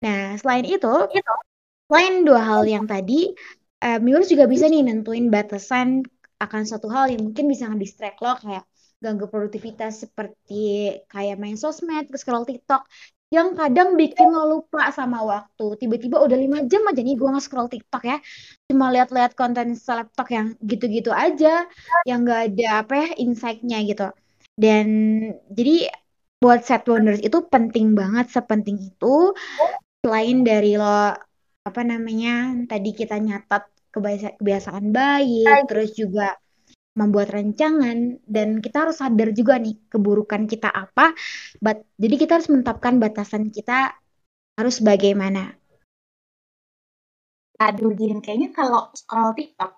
nah 0.03 0.35
selain 0.35 0.67
itu, 0.67 0.91
itu. 1.15 1.35
selain 1.87 2.15
dua 2.27 2.43
hal 2.43 2.63
yang 2.67 2.91
tadi 2.91 3.31
uh, 3.87 3.99
viewers 4.03 4.27
juga 4.27 4.51
bisa 4.51 4.67
nih 4.67 4.83
nentuin 4.83 5.31
batasan 5.31 6.03
akan 6.43 6.63
suatu 6.67 6.91
hal 6.91 7.15
yang 7.15 7.23
mungkin 7.31 7.47
bisa 7.47 7.71
nge-distract 7.71 8.19
lo 8.19 8.35
kayak 8.43 8.67
ganggu 9.03 9.27
produktivitas 9.27 10.07
seperti 10.07 10.95
kayak 11.11 11.39
main 11.39 11.59
sosmed, 11.59 12.07
scroll 12.15 12.47
TikTok 12.47 12.87
yang 13.33 13.57
kadang 13.57 13.97
bikin 13.97 14.29
lo 14.29 14.45
lupa 14.61 14.93
sama 14.93 15.25
waktu. 15.25 15.81
Tiba-tiba 15.81 16.21
udah 16.21 16.37
lima 16.37 16.69
jam 16.69 16.85
aja 16.85 17.01
nih 17.01 17.17
gue 17.17 17.31
nge-scroll 17.33 17.73
TikTok 17.73 18.05
ya. 18.05 18.21
Cuma 18.69 18.93
lihat-lihat 18.93 19.33
konten 19.33 19.73
selebtok 19.73 20.29
yang 20.29 20.47
gitu-gitu 20.61 21.09
aja, 21.09 21.65
yang 22.05 22.29
gak 22.29 22.53
ada 22.53 22.85
apa 22.85 22.93
ya 22.93 23.09
insight-nya 23.17 23.81
gitu. 23.89 24.13
Dan 24.53 24.87
jadi 25.49 25.89
buat 26.45 26.61
set 26.61 26.85
boundaries 26.85 27.25
itu 27.25 27.41
penting 27.49 27.97
banget, 27.97 28.29
sepenting 28.29 28.77
itu. 28.77 29.33
Selain 30.05 30.45
dari 30.45 30.77
lo 30.77 31.17
apa 31.65 31.81
namanya 31.89 32.53
tadi 32.69 32.93
kita 32.93 33.17
nyatat 33.17 33.65
kebiasaan 33.93 34.91
baik, 34.91 35.69
terus 35.69 35.93
juga 35.93 36.35
membuat 36.93 37.33
rancangan 37.33 38.21
dan 38.29 38.61
kita 38.61 38.85
harus 38.85 39.01
sadar 39.01 39.33
juga 39.33 39.57
nih 39.57 39.77
keburukan 39.89 40.45
kita 40.45 40.69
apa. 40.69 41.17
But, 41.61 41.89
jadi 41.97 42.15
kita 42.21 42.33
harus 42.41 42.49
menetapkan 42.53 43.01
batasan 43.01 43.49
kita 43.49 43.97
harus 44.57 44.77
bagaimana. 44.85 45.57
Aduh, 47.63 47.95
Jin, 47.97 48.21
kayaknya 48.21 48.53
kalau 48.53 48.91
scroll 48.93 49.33
TikTok 49.39 49.73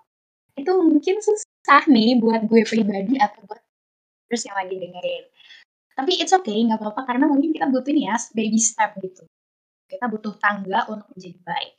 itu 0.55 0.71
mungkin 0.71 1.19
susah 1.19 1.83
nih 1.91 2.19
buat 2.19 2.47
gue 2.47 2.63
pribadi 2.63 3.19
atau 3.19 3.43
buat 3.45 3.61
terus 4.31 4.47
yang 4.47 4.57
lagi 4.57 4.75
dengerin. 4.79 5.23
Tapi 5.95 6.11
it's 6.19 6.35
okay, 6.35 6.59
nggak 6.59 6.79
apa-apa 6.81 7.07
karena 7.07 7.31
mungkin 7.31 7.55
kita 7.55 7.71
butuh 7.71 7.91
ini 7.95 8.11
ya 8.11 8.19
baby 8.35 8.59
step 8.59 8.99
gitu. 8.99 9.23
Kita 9.87 10.11
butuh 10.11 10.35
tangga 10.41 10.83
untuk 10.91 11.07
menjadi 11.15 11.39
baik. 11.45 11.73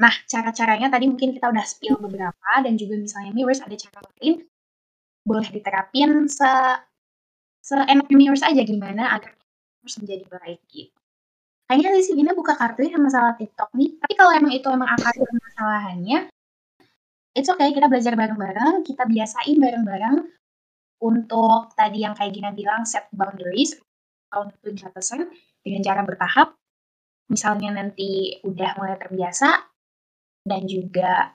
Nah, 0.00 0.14
cara-caranya 0.24 0.88
tadi 0.88 1.04
mungkin 1.10 1.36
kita 1.36 1.52
udah 1.52 1.64
spill 1.66 2.00
beberapa 2.00 2.52
dan 2.64 2.74
juga 2.80 2.96
misalnya 2.96 3.32
viewers 3.36 3.60
ada 3.60 3.76
cara 3.76 4.00
lain 4.00 4.40
boleh 5.22 5.48
diterapin 5.52 6.26
se 6.26 6.48
seenak 7.62 8.10
viewers 8.10 8.42
aja 8.42 8.58
gimana 8.66 9.14
agar 9.14 9.38
terus 9.82 9.96
menjadi 10.02 10.24
baik 10.26 10.60
gitu. 10.66 10.98
Kayaknya 11.70 11.90
di 11.94 12.02
sini 12.04 12.20
buka 12.34 12.58
kartu 12.58 12.84
ya 12.84 12.98
masalah 12.98 13.38
TikTok 13.38 13.70
nih. 13.78 13.96
Tapi 14.02 14.14
kalau 14.18 14.32
emang 14.34 14.52
itu 14.52 14.66
emang 14.68 14.90
akar 14.92 15.14
permasalahannya, 15.14 16.18
it's 17.32 17.48
okay 17.48 17.72
kita 17.72 17.88
belajar 17.88 18.12
bareng-bareng, 18.12 18.84
kita 18.84 19.08
biasain 19.08 19.56
bareng-bareng 19.56 20.16
untuk 21.00 21.72
tadi 21.72 22.04
yang 22.04 22.12
kayak 22.12 22.36
Gina 22.36 22.50
bilang 22.52 22.84
set 22.84 23.08
boundaries 23.14 23.78
atau 24.28 24.52
batasan 24.52 25.32
dengan 25.64 25.80
cara 25.80 26.02
bertahap. 26.04 26.54
Misalnya 27.32 27.72
nanti 27.72 28.36
udah 28.44 28.76
mulai 28.76 29.00
terbiasa 29.00 29.71
dan 30.50 30.62
juga 30.66 31.32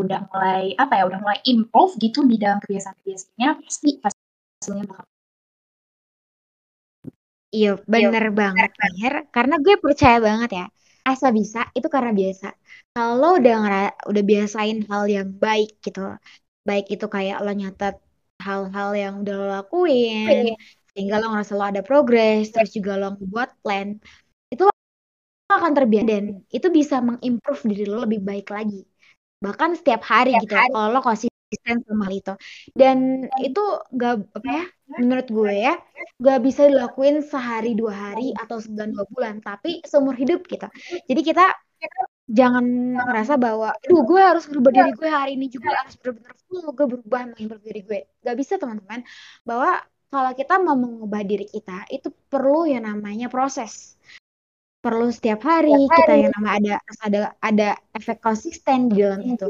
udah 0.00 0.20
mulai 0.30 0.64
apa 0.82 0.92
ya 0.98 1.04
udah 1.08 1.20
mulai 1.24 1.40
improve 1.52 1.92
gitu 2.04 2.20
di 2.30 2.36
dalam 2.42 2.58
kebiasaan-kebiasaannya 2.62 3.50
pasti 3.64 3.90
hasilnya 4.02 4.84
bakal 4.90 5.06
Iya, 7.56 7.68
bener 7.92 8.24
Yo, 8.24 8.36
banget, 8.40 8.70
Mir. 8.96 9.12
Karena 9.34 9.54
gue 9.64 9.74
percaya 9.84 10.16
banget 10.28 10.50
ya, 10.58 10.64
asa 11.10 11.26
bisa 11.38 11.58
itu 11.76 11.88
karena 11.94 12.10
biasa. 12.20 12.46
Kalau 12.94 13.28
udah 13.38 13.52
ngera 13.60 13.78
udah 14.10 14.22
biasain 14.30 14.76
hal 14.90 15.02
yang 15.16 15.28
baik 15.44 15.68
gitu, 15.84 16.00
baik 16.68 16.84
itu 16.94 17.06
kayak 17.14 17.36
lo 17.44 17.50
nyatet 17.60 17.94
hal-hal 18.46 18.88
yang 19.02 19.12
udah 19.22 19.34
lo 19.40 19.44
lakuin, 19.56 20.36
iya. 20.42 20.56
sehingga 20.90 21.14
lo 21.20 21.24
ngerasa 21.30 21.52
lo 21.58 21.64
ada 21.70 21.82
progres, 21.88 22.42
terus 22.52 22.70
juga 22.76 22.92
lo 23.00 23.06
buat 23.32 23.48
plan, 23.62 23.88
akan 25.52 25.72
terbiasa 25.76 26.06
dan 26.08 26.24
itu 26.48 26.68
bisa 26.72 27.04
mengimprove 27.04 27.62
diri 27.68 27.84
lo 27.84 28.08
lebih 28.08 28.20
baik 28.24 28.48
lagi. 28.48 28.88
Bahkan 29.44 29.76
setiap 29.76 30.02
hari 30.08 30.32
setiap 30.32 30.42
gitu 30.48 30.54
hari. 30.56 30.70
kalau 30.72 30.88
lo 30.88 31.00
konsisten 31.04 31.76
sama 31.84 32.06
itu. 32.08 32.32
Dan 32.72 33.28
itu 33.44 33.62
gak 33.92 34.24
apa 34.32 34.48
ya 34.48 34.64
menurut 35.00 35.26
gue 35.28 35.52
ya 35.52 35.74
gak 36.20 36.38
bisa 36.44 36.68
dilakuin 36.68 37.20
sehari 37.20 37.76
dua 37.76 37.92
hari 37.92 38.32
atau 38.36 38.56
sebulan 38.60 38.88
dua 38.94 39.04
bulan 39.08 39.34
tapi 39.44 39.84
seumur 39.84 40.16
hidup 40.16 40.48
gitu. 40.48 40.66
Jadi 41.08 41.20
kita 41.20 41.52
jangan 42.24 42.64
ngerasa 42.96 43.36
bahwa 43.36 43.76
aduh 43.76 44.00
gue 44.00 44.16
harus 44.16 44.48
berubah 44.48 44.72
diri 44.72 44.92
gue 44.96 45.10
hari 45.12 45.36
ini 45.36 45.52
juga 45.52 45.76
harus 45.76 45.92
benar-benar 46.00 46.32
full 46.48 46.64
gue 46.72 46.86
berubah 46.88 47.20
mengubah 47.36 47.58
diri 47.60 47.80
gue. 47.84 48.00
Gak 48.24 48.36
bisa 48.40 48.56
teman-teman 48.56 49.04
bahwa 49.44 49.84
kalau 50.08 50.32
kita 50.32 50.62
mau 50.62 50.78
mengubah 50.78 51.20
diri 51.26 51.44
kita 51.44 51.84
itu 51.92 52.08
perlu 52.32 52.64
yang 52.64 52.88
namanya 52.88 53.28
proses 53.28 54.00
perlu 54.84 55.08
setiap 55.08 55.40
hari, 55.48 55.72
setiap 55.72 55.88
hari. 55.88 55.96
kita 56.04 56.12
yang 56.20 56.32
nama 56.36 56.50
ada 56.60 56.74
ada 57.00 57.20
ada 57.40 57.68
efek 57.96 58.20
konsisten 58.20 58.92
di 58.92 59.00
dalam 59.00 59.24
itu. 59.24 59.48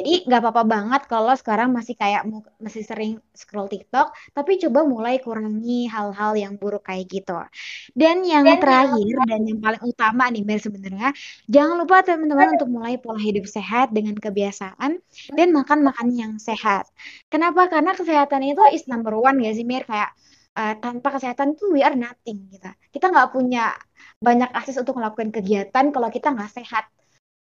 Jadi 0.00 0.24
nggak 0.24 0.40
apa-apa 0.40 0.64
banget 0.64 1.02
kalau 1.12 1.36
sekarang 1.36 1.76
masih 1.76 1.92
kayak 1.92 2.24
masih 2.56 2.80
sering 2.88 3.20
scroll 3.36 3.68
TikTok, 3.68 4.16
tapi 4.32 4.56
coba 4.56 4.88
mulai 4.88 5.20
kurangi 5.20 5.84
hal-hal 5.92 6.32
yang 6.40 6.56
buruk 6.56 6.88
kayak 6.88 7.04
gitu. 7.12 7.36
Dan 7.92 8.24
yang 8.24 8.48
dan 8.48 8.64
terakhir 8.64 9.04
yang... 9.04 9.28
dan 9.28 9.40
yang 9.44 9.60
paling 9.60 9.82
utama 9.84 10.24
nih 10.32 10.40
Mer 10.40 10.56
sebenarnya, 10.56 11.12
jangan 11.52 11.76
lupa 11.84 12.00
teman-teman 12.00 12.56
untuk 12.56 12.72
mulai 12.72 12.96
pola 12.96 13.20
hidup 13.20 13.44
sehat 13.44 13.92
dengan 13.92 14.16
kebiasaan 14.16 15.04
dan 15.36 15.48
makan 15.52 15.84
makan 15.84 16.08
yang 16.16 16.32
sehat. 16.40 16.88
Kenapa? 17.28 17.68
Karena 17.68 17.92
kesehatan 17.92 18.40
itu 18.48 18.64
is 18.72 18.88
number 18.88 19.12
one 19.12 19.36
ya 19.44 19.52
sih 19.52 19.68
Mir 19.68 19.84
kayak 19.84 20.16
uh, 20.60 20.74
tanpa 20.76 21.16
kesehatan 21.16 21.56
tuh 21.56 21.72
we 21.72 21.80
are 21.80 21.96
nothing 21.96 22.52
gitu. 22.52 22.68
Kita 22.92 23.08
nggak 23.08 23.32
punya 23.32 23.72
banyak 24.20 24.52
akses 24.52 24.76
untuk 24.76 25.00
melakukan 25.00 25.32
kegiatan 25.32 25.88
kalau 25.88 26.12
kita 26.12 26.36
nggak 26.36 26.52
sehat. 26.52 26.84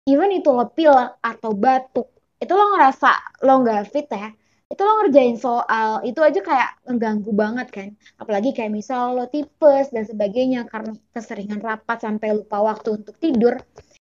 Even 0.09 0.33
itu 0.35 0.51
lo 0.51 0.67
pil 0.73 0.91
atau 1.23 1.55
batuk, 1.55 2.11
itu 2.41 2.51
lo 2.51 2.75
ngerasa 2.75 3.39
lo 3.47 3.63
nggak 3.63 3.87
fit 3.87 4.03
ya, 4.11 4.35
itu 4.67 4.81
lo 4.83 4.99
ngerjain 4.99 5.39
soal, 5.39 6.03
itu 6.03 6.19
aja 6.19 6.43
kayak 6.43 6.69
mengganggu 6.83 7.31
banget 7.31 7.67
kan. 7.71 7.89
Apalagi 8.19 8.51
kayak 8.51 8.73
misal 8.73 9.15
lo 9.15 9.31
tipes 9.31 9.95
dan 9.95 10.03
sebagainya 10.03 10.67
karena 10.67 10.91
keseringan 11.15 11.63
rapat 11.63 12.03
sampai 12.03 12.35
lupa 12.35 12.59
waktu 12.59 12.99
untuk 12.99 13.15
tidur, 13.15 13.55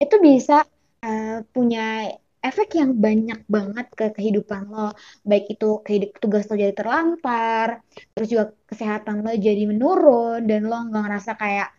itu 0.01 0.15
bisa 0.17 0.65
uh, 1.05 1.45
punya 1.53 2.09
efek 2.49 2.77
yang 2.79 2.91
banyak 3.05 3.39
banget 3.49 3.87
ke 3.97 4.05
kehidupan 4.15 4.69
lo 4.69 4.93
baik 5.29 5.45
itu 5.53 5.81
kehidup 5.85 6.09
tugas 6.21 6.45
lo 6.49 6.55
jadi 6.55 6.73
terlantar 6.77 7.81
terus 8.13 8.27
juga 8.33 8.45
kesehatan 8.69 9.25
lo 9.25 9.31
jadi 9.33 9.63
menurun 9.71 10.45
dan 10.49 10.61
lo 10.69 10.77
nggak 10.87 11.03
ngerasa 11.05 11.31
kayak 11.41 11.69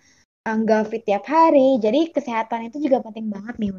nggak 0.54 0.82
fit 0.86 1.02
tiap 1.02 1.24
hari. 1.26 1.82
Jadi 1.82 2.14
kesehatan 2.14 2.70
itu 2.70 2.78
juga 2.78 3.02
penting 3.02 3.26
banget 3.26 3.58
nih. 3.58 3.74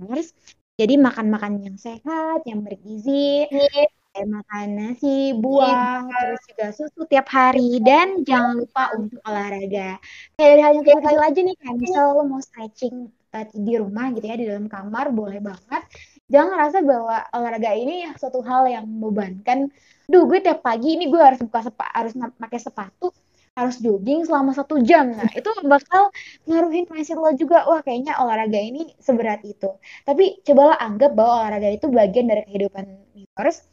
Jadi 0.77 0.93
makan-makan 0.99 1.63
yang 1.63 1.77
sehat, 1.79 2.45
yang 2.45 2.61
bergizi, 2.61 3.49
kayak 3.49 4.29
makan 4.29 4.67
nasi, 4.77 5.33
buah, 5.33 6.05
terus 6.05 6.41
juga 6.53 6.67
susu 6.73 7.01
tiap 7.09 7.25
hari 7.33 7.81
dan 7.81 8.21
jangan 8.21 8.61
lupa 8.61 8.93
untuk 8.93 9.17
olahraga. 9.25 9.97
Kayak 10.37 10.49
dari 10.53 10.61
hal 10.61 10.71
yang 10.77 10.85
kecil-kecil 10.85 11.21
aja 11.21 11.39
nih, 11.41 11.55
kayak 11.57 11.77
misal 11.81 12.05
lo 12.13 12.23
mau 12.29 12.41
stretching 12.41 13.09
uh, 13.33 13.45
di 13.57 13.73
rumah 13.73 14.13
gitu 14.13 14.25
ya 14.29 14.37
di 14.37 14.45
dalam 14.45 14.69
kamar 14.69 15.09
boleh 15.09 15.41
banget. 15.41 15.83
Jangan 16.27 16.55
rasa 16.59 16.77
bahwa 16.83 17.23
olahraga 17.31 17.71
ini 17.71 18.11
suatu 18.19 18.43
hal 18.43 18.67
yang 18.67 18.83
membebankan. 18.83 19.71
Duh, 20.11 20.27
gue 20.27 20.43
tiap 20.43 20.59
pagi 20.59 20.99
ini 20.99 21.07
gue 21.07 21.19
harus 21.19 21.39
buka 21.39 21.63
sepa, 21.63 21.87
harus 21.95 22.13
pakai 22.15 22.59
sepatu 22.59 23.15
harus 23.57 23.81
jogging 23.81 24.21
selama 24.21 24.53
satu 24.53 24.77
jam. 24.85 25.09
Nah, 25.17 25.25
itu 25.33 25.49
bakal 25.65 26.13
ngaruhin 26.45 26.85
mindset 26.93 27.17
lo 27.17 27.33
juga. 27.33 27.65
Wah, 27.65 27.81
kayaknya 27.81 28.13
olahraga 28.21 28.61
ini 28.61 28.93
seberat 29.01 29.41
itu. 29.41 29.81
Tapi 30.05 30.45
cobalah 30.45 30.77
anggap 30.77 31.17
bahwa 31.17 31.41
olahraga 31.41 31.73
itu 31.73 31.89
bagian 31.89 32.29
dari 32.29 32.45
kehidupan 32.45 32.85
viewers. 33.17 33.65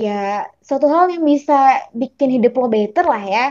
Ya, 0.00 0.48
suatu 0.64 0.88
hal 0.88 1.12
yang 1.12 1.28
bisa 1.28 1.84
bikin 1.92 2.40
hidup 2.40 2.56
lo 2.56 2.72
better 2.72 3.04
lah 3.04 3.20
ya. 3.20 3.46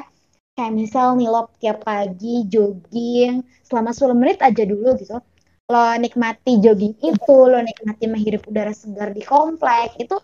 Kayak 0.58 0.74
misal 0.74 1.14
nih 1.14 1.30
lo 1.30 1.54
tiap 1.62 1.86
pagi 1.86 2.50
jogging 2.50 3.46
selama 3.62 3.94
10 3.94 4.18
menit 4.18 4.42
aja 4.42 4.64
dulu 4.66 4.98
gitu 4.98 5.22
lo 5.68 5.80
nikmati 6.04 6.52
jogging 6.64 6.96
itu, 7.04 7.36
lo 7.52 7.60
nikmati 7.60 8.04
menghirup 8.08 8.44
udara 8.48 8.72
segar 8.72 9.10
di 9.12 9.20
komplek, 9.20 10.00
itu 10.00 10.16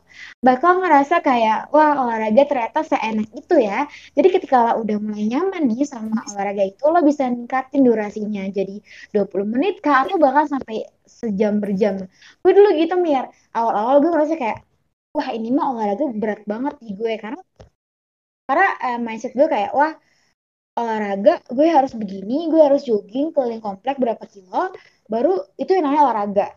bakal 0.47 0.79
ngerasa 0.79 1.15
kayak, 1.27 1.57
wah 1.75 1.91
olahraga 1.99 2.41
ternyata 2.49 2.79
seenak 2.91 3.27
itu 3.35 3.55
ya. 3.59 3.83
Jadi 4.15 4.27
ketika 4.35 4.55
lo 4.71 4.71
udah 4.87 4.97
mulai 5.03 5.23
nyaman 5.27 5.61
nih 5.67 5.83
sama 5.83 6.23
olahraga 6.31 6.63
itu, 6.71 6.83
lo 6.93 6.99
bisa 7.03 7.23
ningkatin 7.27 7.81
durasinya 7.87 8.43
jadi 8.57 8.75
20 9.11 9.47
menit 9.53 9.75
kah, 9.83 10.07
atau 10.07 10.15
bahkan 10.15 10.45
sampai 10.47 10.87
sejam 11.03 11.59
berjam. 11.63 11.95
Gue 12.39 12.51
dulu 12.55 12.69
gitu 12.79 12.95
Mir, 13.03 13.27
awal-awal 13.51 13.95
gue 13.99 14.09
ngerasa 14.15 14.35
kayak, 14.39 14.59
wah 15.15 15.29
ini 15.35 15.47
mah 15.51 15.65
olahraga 15.75 16.03
berat 16.21 16.41
banget 16.51 16.73
di 16.83 16.91
gue, 16.99 17.13
karena 17.23 17.41
karena 18.47 18.67
uh, 18.87 18.99
mindset 19.05 19.33
gue 19.39 19.47
kayak, 19.47 19.71
wah 19.79 19.93
olahraga 20.79 21.31
gue 21.57 21.67
harus 21.69 21.93
begini, 22.01 22.49
gue 22.51 22.61
harus 22.67 22.81
jogging 22.89 23.27
keliling 23.35 23.61
komplek 23.61 23.95
berapa 24.03 24.25
kilo, 24.33 24.73
baru 25.11 25.43
itu 25.59 25.71
yang 25.75 25.83
namanya 25.87 26.03
olahraga. 26.09 26.47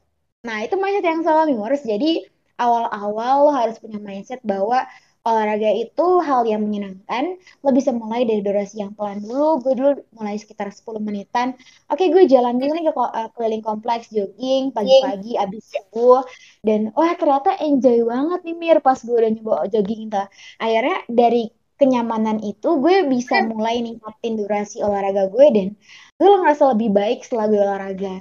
Nah, 0.46 0.62
itu 0.62 0.74
mindset 0.78 1.04
yang 1.06 1.22
salah 1.26 1.44
viewers. 1.48 1.82
Jadi, 1.82 2.22
awal-awal 2.56 3.34
lo 3.48 3.52
harus 3.52 3.76
punya 3.82 3.98
mindset 3.98 4.40
bahwa 4.46 4.86
olahraga 5.26 5.70
itu 5.74 6.06
hal 6.22 6.46
yang 6.46 6.62
menyenangkan. 6.62 7.34
Lo 7.66 7.74
bisa 7.74 7.90
mulai 7.90 8.22
dari 8.22 8.40
durasi 8.46 8.78
yang 8.78 8.94
pelan 8.94 9.18
dulu. 9.26 9.58
Gue 9.58 9.74
dulu 9.74 9.90
mulai 10.14 10.38
sekitar 10.38 10.70
10 10.70 11.02
menitan. 11.02 11.58
Oke, 11.90 12.06
gue 12.14 12.30
jalan 12.30 12.54
dulu 12.62 12.70
nih 12.78 12.84
ke 12.86 12.92
uh, 12.94 13.28
keliling 13.34 13.64
kompleks, 13.66 14.06
jogging, 14.14 14.70
pagi-pagi, 14.70 15.34
abis 15.34 15.74
subuh. 15.74 16.22
Dan, 16.62 16.94
wah 16.94 17.10
ternyata 17.18 17.58
enjoy 17.58 18.06
banget 18.06 18.40
nih 18.46 18.54
Mir 18.54 18.78
pas 18.78 18.98
gue 19.02 19.16
udah 19.18 19.30
nyoba 19.34 19.66
jogging. 19.66 20.06
Tuh. 20.14 20.26
Akhirnya 20.62 20.96
dari 21.10 21.50
kenyamanan 21.76 22.40
itu 22.40 22.80
gue 22.80 23.04
bisa 23.06 23.44
mulai 23.44 23.84
ningkatin 23.84 24.40
durasi 24.40 24.80
olahraga 24.80 25.28
gue 25.28 25.46
dan 25.52 25.68
gue 26.16 26.28
ngerasa 26.28 26.72
lebih 26.72 26.88
baik 26.92 27.18
setelah 27.24 27.46
gue 27.52 27.60
olahraga. 27.60 28.14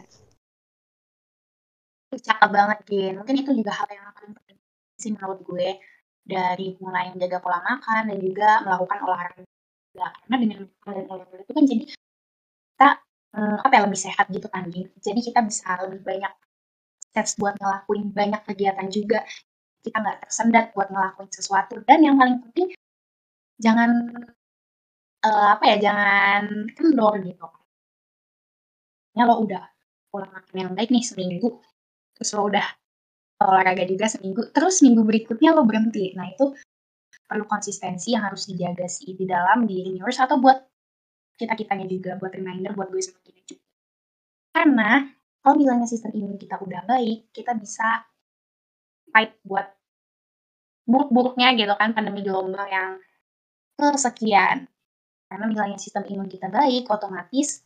Cakep 2.16 2.50
banget 2.52 2.80
Gin. 2.88 3.14
Mungkin 3.20 3.36
itu 3.44 3.52
juga 3.52 3.72
hal 3.76 3.88
yang 3.92 4.08
akan 4.12 4.28
penting 4.40 4.58
sih 4.96 5.12
menurut 5.12 5.40
gue 5.44 5.68
dari 6.24 6.80
mulai 6.80 7.12
menjaga 7.12 7.38
pola 7.44 7.60
makan 7.64 8.02
dan 8.12 8.18
juga 8.20 8.50
melakukan 8.64 8.98
olahraga. 9.04 9.44
Karena 9.96 10.36
dengan 10.40 10.60
olahraga 10.88 11.36
itu 11.44 11.52
kan 11.56 11.64
jadi 11.64 11.84
kita 12.76 12.90
hmm, 13.36 13.58
apa 13.64 13.74
ya 13.76 13.82
lebih 13.88 14.00
sehat 14.00 14.26
gitu 14.32 14.48
kan 14.52 14.68
Gin. 14.72 14.92
Jadi 15.00 15.20
kita 15.24 15.40
bisa 15.44 15.80
lebih 15.88 16.04
banyak 16.04 16.34
steps 17.12 17.40
buat 17.40 17.56
ngelakuin 17.56 18.12
banyak 18.12 18.42
kegiatan 18.44 18.88
juga. 18.92 19.24
Kita 19.80 19.96
nggak 20.04 20.28
tersendat 20.28 20.76
buat 20.76 20.92
ngelakuin 20.92 21.32
sesuatu. 21.32 21.80
Dan 21.88 22.04
yang 22.04 22.16
paling 22.20 22.44
penting 22.44 22.76
jangan 23.60 23.92
uh, 25.26 25.48
apa 25.58 25.64
ya 25.74 25.78
jangan 25.90 26.70
kendor 26.76 27.20
gitu. 27.24 27.48
Ya 29.16 29.24
lo 29.24 29.42
udah 29.44 29.64
pola 30.12 30.28
makan 30.32 30.56
yang 30.56 30.72
baik 30.76 30.92
nih 30.92 31.04
seminggu 31.04 31.60
terus 32.16 32.32
lo 32.36 32.48
udah 32.48 32.64
olahraga 33.44 33.84
juga 33.84 34.08
seminggu 34.08 34.48
terus 34.56 34.80
minggu 34.80 35.04
berikutnya 35.04 35.52
lo 35.56 35.68
berhenti. 35.68 36.16
Nah 36.16 36.32
itu 36.32 36.56
perlu 37.26 37.44
konsistensi 37.50 38.14
yang 38.14 38.28
harus 38.30 38.46
dijaga 38.48 38.86
sih 38.86 39.18
di 39.18 39.26
dalam 39.26 39.66
diri 39.66 39.98
viewers 39.98 40.22
atau 40.22 40.38
buat 40.38 40.62
kita 41.36 41.52
kitanya 41.58 41.88
juga 41.90 42.16
buat 42.16 42.32
reminder 42.32 42.72
buat 42.78 42.88
gue 42.94 43.02
sama 43.04 43.20
kita 43.26 43.42
juga. 43.44 43.66
Karena 44.56 45.04
kalau 45.44 45.56
bilangnya 45.60 45.88
sistem 45.90 46.16
imun 46.16 46.40
kita 46.40 46.62
udah 46.62 46.88
baik 46.88 47.34
kita 47.36 47.58
bisa 47.60 48.08
fight 49.12 49.36
buat 49.44 49.68
buruk-buruknya 50.86 51.58
gitu 51.58 51.74
kan 51.76 51.92
pandemi 51.98 52.22
gelombang 52.22 52.70
yang 52.70 52.90
kesekian 53.76 54.68
karena 55.28 55.46
bilangnya 55.52 55.80
sistem 55.80 56.08
imun 56.08 56.32
kita 56.32 56.48
baik 56.48 56.88
otomatis 56.88 57.66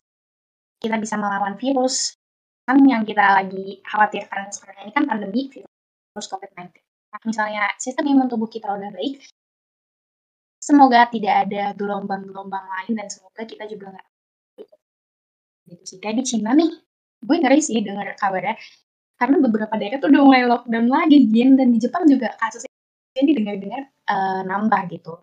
kita 0.80 0.96
bisa 0.96 1.14
melawan 1.20 1.54
virus. 1.60 2.16
Kan 2.64 2.80
yang 2.88 3.04
kita 3.04 3.36
lagi 3.36 3.84
khawatirkan 3.84 4.48
sekarang 4.50 4.88
ini 4.88 4.92
kan 4.96 5.04
pandemi 5.04 5.52
virus 5.52 6.26
COVID-19. 6.26 6.72
Nah, 7.10 7.20
misalnya 7.28 7.62
sistem 7.76 8.08
imun 8.08 8.26
tubuh 8.30 8.48
kita 8.48 8.70
udah 8.70 8.90
baik, 8.94 9.20
semoga 10.62 11.10
tidak 11.10 11.46
ada 11.46 11.74
gelombang-gelombang 11.76 12.64
lain 12.64 12.92
dan 12.96 13.06
semoga 13.10 13.42
kita 13.44 13.66
juga 13.68 13.92
nggak 13.92 14.06
gitu 15.68 15.84
sih. 15.84 15.98
Kayak 15.98 16.22
di 16.22 16.24
Cina 16.24 16.54
nih, 16.54 16.70
gue 17.26 17.36
ngeri 17.42 17.60
sih 17.60 17.82
dengar 17.82 18.14
kabarnya, 18.14 18.54
karena 19.18 19.36
beberapa 19.42 19.74
daerah 19.74 19.98
tuh 19.98 20.08
udah 20.14 20.22
mulai 20.22 20.42
lockdown 20.46 20.86
lagi, 20.86 21.26
Jin, 21.26 21.58
dan 21.58 21.74
di 21.74 21.78
Jepang 21.82 22.06
juga 22.06 22.30
kasusnya 22.38 22.70
jadi 23.18 23.42
dengar-dengar 23.42 23.82
uh, 24.06 24.42
nambah 24.46 24.82
gitu 24.94 25.18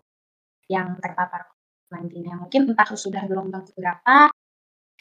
yang 0.67 0.99
terpapar 0.99 1.47
COVID-19 1.91 2.27
yang 2.27 2.39
mungkin 2.43 2.61
entah 2.71 2.87
sudah 2.91 3.23
gelombang 3.25 3.63
berapa 3.71 4.31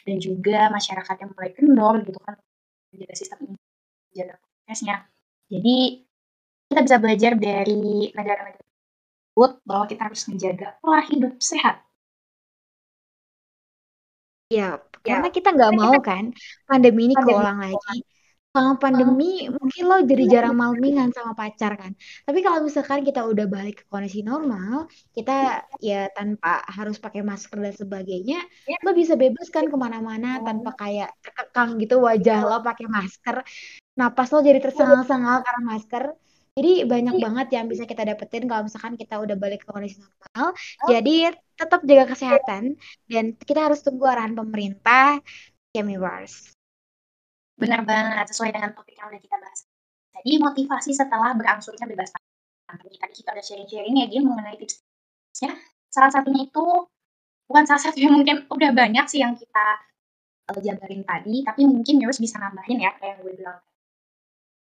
dan 0.07 0.17
juga 0.23 0.71
masyarakat 0.71 1.15
yang 1.19 1.31
mulai 1.35 1.51
kendor 1.51 1.95
gitu 2.07 2.19
kan 2.23 2.39
menjaga 2.95 3.15
sistem 3.19 3.37
ini 3.43 3.55
menjaga 4.11 4.35
prosesnya. 4.39 4.95
Jadi 5.51 5.75
kita 6.67 6.79
bisa 6.83 6.97
belajar 6.99 7.31
dari 7.35 8.11
negara-negara 8.15 8.63
tersebut 8.63 9.51
bahwa 9.67 9.85
kita 9.87 10.01
harus 10.07 10.21
menjaga 10.31 10.67
pola 10.79 11.03
hidup 11.03 11.35
sehat. 11.43 11.83
Ya, 14.47 14.79
karena 15.03 15.27
kita 15.27 15.51
nggak 15.51 15.73
mau 15.75 15.99
kan 15.99 16.31
pandemi 16.63 17.11
ini 17.11 17.15
keulang. 17.19 17.59
lagi 17.59 17.99
selama 18.57 18.81
pandemi 18.81 19.45
mungkin 19.53 19.83
lo 19.85 20.01
jadi 20.01 20.25
jarang 20.25 20.57
malmingan 20.57 21.13
sama 21.13 21.37
pacar 21.37 21.77
kan. 21.77 21.93
Tapi 22.25 22.41
kalau 22.41 22.65
misalkan 22.65 23.05
kita 23.05 23.21
udah 23.21 23.45
balik 23.45 23.75
ke 23.79 23.83
kondisi 23.85 24.25
normal, 24.25 24.89
kita 25.13 25.61
ya 25.77 26.09
tanpa 26.17 26.65
harus 26.65 26.97
pakai 26.97 27.21
masker 27.21 27.61
dan 27.61 27.77
sebagainya, 27.77 28.41
ya. 28.65 28.77
lo 28.81 28.97
bisa 28.97 29.13
bebas 29.13 29.53
kan 29.53 29.69
ke 29.69 29.77
mana-mana 29.77 30.41
tanpa 30.41 30.73
kayak 30.73 31.13
terkekang 31.21 31.77
gitu 31.77 32.01
wajah 32.01 32.49
lo 32.49 32.65
pakai 32.65 32.89
masker. 32.89 33.45
Napas 33.93 34.33
lo 34.33 34.41
jadi 34.41 34.57
tersengal-sengal 34.57 35.45
karena 35.45 35.61
masker. 35.61 36.03
Jadi 36.57 36.89
banyak 36.89 37.21
iya. 37.21 37.23
banget 37.29 37.47
yang 37.53 37.65
bisa 37.69 37.85
kita 37.85 38.01
dapetin 38.01 38.49
kalau 38.49 38.65
misalkan 38.65 38.97
kita 38.97 39.21
udah 39.21 39.37
balik 39.37 39.61
ke 39.61 39.69
kondisi 39.69 40.01
normal. 40.01 40.57
Jadi 40.89 41.29
tetap 41.53 41.85
jaga 41.85 42.05
kesehatan 42.09 42.73
dan 43.05 43.37
kita 43.37 43.69
harus 43.69 43.85
tunggu 43.85 44.09
arahan 44.09 44.33
pemerintah. 44.33 45.21
Wars. 45.77 46.56
Benar 47.57 47.81
banget, 47.83 48.25
sesuai 48.29 48.53
dengan 48.53 48.69
topik 48.77 48.93
yang 48.93 49.09
udah 49.09 49.21
kita 49.21 49.35
bahas. 49.41 49.65
Jadi 50.17 50.31
motivasi 50.37 50.91
setelah 50.93 51.33
berangsurnya 51.33 51.85
bebas 51.89 52.13
pandemi. 52.69 52.97
Tadi 53.01 53.13
kita 53.17 53.29
udah 53.33 53.45
sharing-sharing 53.45 53.95
ya 53.97 54.05
dia 54.05 54.21
mengenai 54.21 54.57
tipsnya. 54.61 55.51
Salah 55.89 56.13
satunya 56.13 56.45
itu 56.45 56.65
bukan 57.49 57.63
salah 57.65 57.81
satu 57.81 57.97
yang 57.97 58.13
mungkin 58.13 58.45
udah 58.49 58.71
banyak 58.73 59.05
sih 59.09 59.25
yang 59.25 59.33
kita 59.33 59.65
uh, 60.53 60.59
jabarin 60.61 61.01
tadi, 61.01 61.41
tapi 61.41 61.65
mungkin 61.65 61.97
viewers 61.97 62.21
bisa 62.21 62.37
nambahin 62.37 62.77
ya 62.77 62.93
kayak 63.01 63.17
yang 63.17 63.19
gue 63.25 63.33
bilang. 63.41 63.59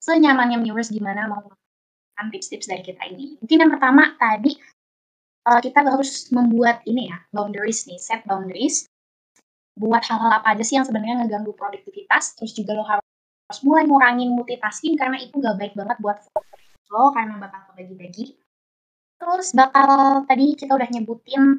Senyamannya 0.04 0.60
viewers 0.60 0.92
gimana 0.92 1.24
mau 1.24 1.40
melakukan 1.40 2.26
tips-tips 2.28 2.68
dari 2.68 2.84
kita 2.84 3.02
ini. 3.08 3.40
Mungkin 3.40 3.56
yang 3.64 3.72
pertama 3.72 4.12
tadi 4.20 4.52
uh, 5.48 5.60
kita 5.64 5.80
harus 5.88 6.28
membuat 6.34 6.84
ini 6.84 7.08
ya 7.08 7.24
boundaries 7.32 7.88
nih, 7.88 7.96
set 7.96 8.20
boundaries 8.28 8.92
buat 9.74 10.02
hal-hal 10.06 10.32
apa 10.38 10.54
aja 10.54 10.62
sih 10.62 10.78
yang 10.78 10.86
sebenarnya 10.86 11.24
ngeganggu 11.24 11.52
produktivitas 11.54 12.38
terus 12.38 12.54
juga 12.54 12.78
lo 12.78 12.84
harus 12.86 13.58
mulai 13.66 13.84
ngurangin 13.86 14.30
multitasking 14.32 14.94
karena 14.94 15.18
itu 15.18 15.34
gak 15.42 15.58
baik 15.58 15.74
banget 15.74 15.98
buat 15.98 16.18
lo 16.94 17.10
karena 17.10 17.34
bakal 17.42 17.60
kebagi-bagi 17.74 18.38
terus 19.18 19.50
bakal 19.54 20.22
tadi 20.30 20.54
kita 20.54 20.72
udah 20.78 20.88
nyebutin 20.90 21.58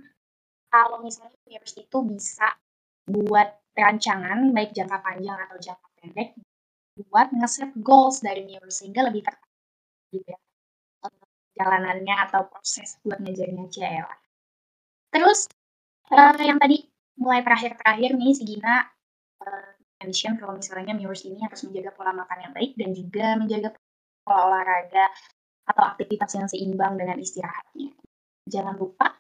kalau 0.72 1.04
misalnya 1.04 1.36
virus 1.44 1.76
itu 1.76 1.98
bisa 2.08 2.48
buat 3.06 3.60
rancangan 3.76 4.56
baik 4.56 4.72
jangka 4.72 4.98
panjang 5.04 5.36
atau 5.36 5.58
jangka 5.60 5.88
pendek 6.00 6.30
buat 7.12 7.28
ngeset 7.36 7.76
goals 7.84 8.24
dari 8.24 8.48
virus 8.48 8.80
sehingga 8.80 9.04
lebih 9.04 9.28
tertata 9.28 9.52
gitu 10.16 10.32
ya 10.32 10.40
jalanannya 11.56 12.16
atau 12.28 12.46
proses 12.52 13.00
buat 13.02 13.20
ngejarnya 13.24 13.66
CL. 13.72 14.08
Terus 15.16 15.48
uh, 16.12 16.36
yang 16.44 16.60
tadi 16.60 16.84
mulai 17.16 17.42
terakhir-terakhir 17.42 18.12
nih 18.16 18.34
si 18.36 18.44
Gina 18.44 18.86
mention 20.04 20.38
kalau 20.38 20.54
misalnya 20.60 20.94
viewers 20.94 21.24
ini 21.26 21.40
harus 21.42 21.66
menjaga 21.66 21.92
pola 21.96 22.12
makan 22.14 22.38
yang 22.46 22.54
baik 22.54 22.72
dan 22.78 22.90
juga 22.94 23.26
menjaga 23.40 23.70
pola 24.22 24.42
olahraga 24.52 25.06
atau 25.66 25.84
aktivitas 25.96 26.32
yang 26.38 26.48
seimbang 26.52 26.94
dengan 27.00 27.18
istirahatnya. 27.18 27.96
Jangan 28.46 28.78
lupa 28.78 29.18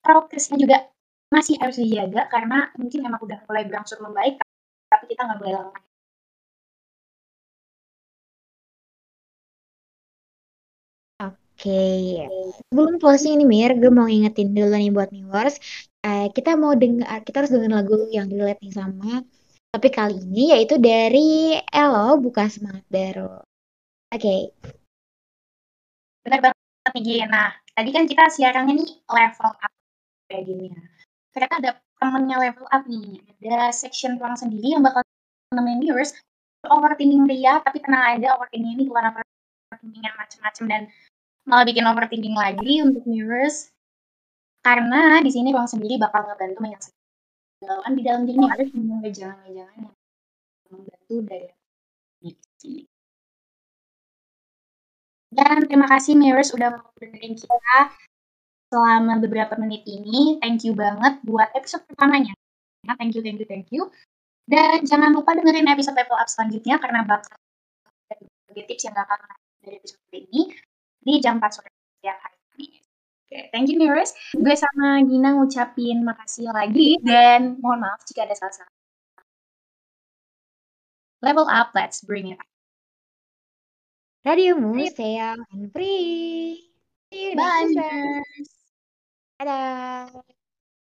prokesnya 0.00 0.56
juga 0.56 0.88
masih 1.28 1.60
harus 1.60 1.76
dijaga 1.80 2.28
karena 2.28 2.72
mungkin 2.76 3.00
memang 3.04 3.20
udah 3.20 3.38
mulai 3.48 3.64
berangsur 3.68 4.00
membaik 4.00 4.40
tapi 4.88 5.04
kita 5.12 5.24
nggak 5.24 5.40
boleh 5.40 5.54
lengah. 5.60 5.84
Oke, 11.22 11.70
okay. 11.70 12.26
sebelum 12.74 12.98
closing 12.98 13.38
ini 13.38 13.46
Mir, 13.46 13.78
gue 13.78 13.86
mau 13.86 14.10
ngingetin 14.10 14.50
dulu 14.50 14.74
nih 14.74 14.90
buat 14.90 15.14
viewers, 15.14 15.62
uh, 16.06 16.26
kita 16.34 16.58
mau 16.58 16.74
dengar, 16.74 17.22
kita 17.26 17.42
harus 17.42 17.52
dengar 17.54 17.82
lagu 17.82 17.96
yang 18.10 18.30
relate 18.30 18.60
nih 18.62 18.74
sama 18.74 19.22
tapi 19.72 19.88
kali 19.88 20.20
ini 20.20 20.52
yaitu 20.52 20.76
dari 20.76 21.56
Elo 21.72 22.20
Buka 22.20 22.44
Semangat 22.44 22.84
Baru. 22.92 23.40
Oke. 24.12 24.20
Okay. 24.20 24.40
Benar 26.28 26.52
banget 26.52 26.92
nih 26.92 27.04
Gina. 27.24 27.56
Tadi 27.72 27.88
kan 27.88 28.04
kita 28.04 28.28
siarannya 28.28 28.84
nih 28.84 28.90
level 29.08 29.48
up 29.48 29.72
kayak 30.28 30.44
gini 30.44 30.68
ya. 30.68 30.82
Ternyata 31.32 31.54
ada 31.64 31.70
temennya 31.96 32.36
level 32.36 32.68
up 32.68 32.84
nih. 32.84 33.24
Ada 33.40 33.72
section 33.72 34.20
ruang 34.20 34.36
sendiri 34.36 34.76
yang 34.76 34.84
bakal 34.84 35.00
nemenin 35.56 35.80
viewers 35.88 36.12
overthinking 36.68 37.24
Ria, 37.24 37.64
tapi 37.64 37.80
tenang 37.80 38.20
aja 38.20 38.36
overthinking 38.36 38.76
ini 38.76 38.84
bukan 38.92 39.08
overthinking 39.08 40.04
yang 40.04 40.16
macam-macam 40.20 40.64
dan 40.68 40.82
malah 41.48 41.64
bikin 41.64 41.88
overthinking 41.88 42.36
lagi 42.36 42.84
untuk 42.84 43.08
viewers. 43.08 43.71
Karena 44.62 45.18
di 45.18 45.30
sini 45.34 45.50
ruang 45.50 45.66
sendiri 45.66 45.98
bakal 45.98 46.22
ngebantu 46.26 46.62
menyelesaikan 46.62 47.92
di 47.98 48.02
dalam 48.02 48.22
diri 48.26 48.38
harus 48.46 48.68
dengan 48.70 49.02
jangan-jangan 49.02 49.78
yang 49.90 49.94
membantu 50.70 51.16
dari 51.26 51.50
dan 55.32 55.64
terima 55.64 55.88
kasih 55.88 56.12
Mirrors 56.12 56.52
udah 56.52 56.76
mau 56.76 56.92
dengerin 57.00 57.32
kita 57.32 57.76
selama 58.68 59.16
beberapa 59.16 59.56
menit 59.56 59.80
ini. 59.88 60.36
Thank 60.44 60.68
you 60.68 60.76
banget 60.76 61.24
buat 61.24 61.48
episode 61.56 61.88
pertamanya. 61.88 62.36
Thank 62.84 63.16
you, 63.16 63.24
thank 63.24 63.40
you, 63.40 63.48
thank 63.48 63.68
you. 63.72 63.88
Dan 64.44 64.84
jangan 64.84 65.16
lupa 65.16 65.32
dengerin 65.32 65.72
episode 65.72 65.96
level 65.96 66.20
up 66.20 66.28
selanjutnya 66.28 66.76
karena 66.76 67.00
bakal 67.08 67.32
ada 68.12 68.62
tips 68.68 68.84
yang 68.84 68.92
gak 68.92 69.08
akan 69.08 69.40
dari 69.64 69.80
episode 69.80 70.04
ini 70.12 70.52
di 71.00 71.12
jam 71.24 71.40
4 71.40 71.48
sore 71.48 71.72
setiap 71.72 72.20
hari. 72.20 72.41
Oke, 73.32 73.40
okay, 73.40 73.48
thank 73.48 73.72
you 73.72 73.80
Mirrors. 73.80 74.12
Gue 74.36 74.52
sama 74.52 75.00
Gina 75.08 75.32
ngucapin 75.32 76.04
makasih 76.04 76.52
lagi 76.52 77.00
dan 77.00 77.56
mohon 77.64 77.80
maaf 77.80 78.04
jika 78.04 78.28
ada 78.28 78.36
salah-salah. 78.36 78.76
Level 81.24 81.48
up, 81.48 81.72
let's 81.72 82.04
bring 82.04 82.28
it 82.28 82.36
up. 82.36 82.44
Radiomu 84.28 84.76
stay 84.92 85.16
and 85.16 85.72
free. 85.72 86.76
See 87.08 87.32
you 87.32 87.40
Bye, 87.40 87.72
Dadah. 89.40 90.12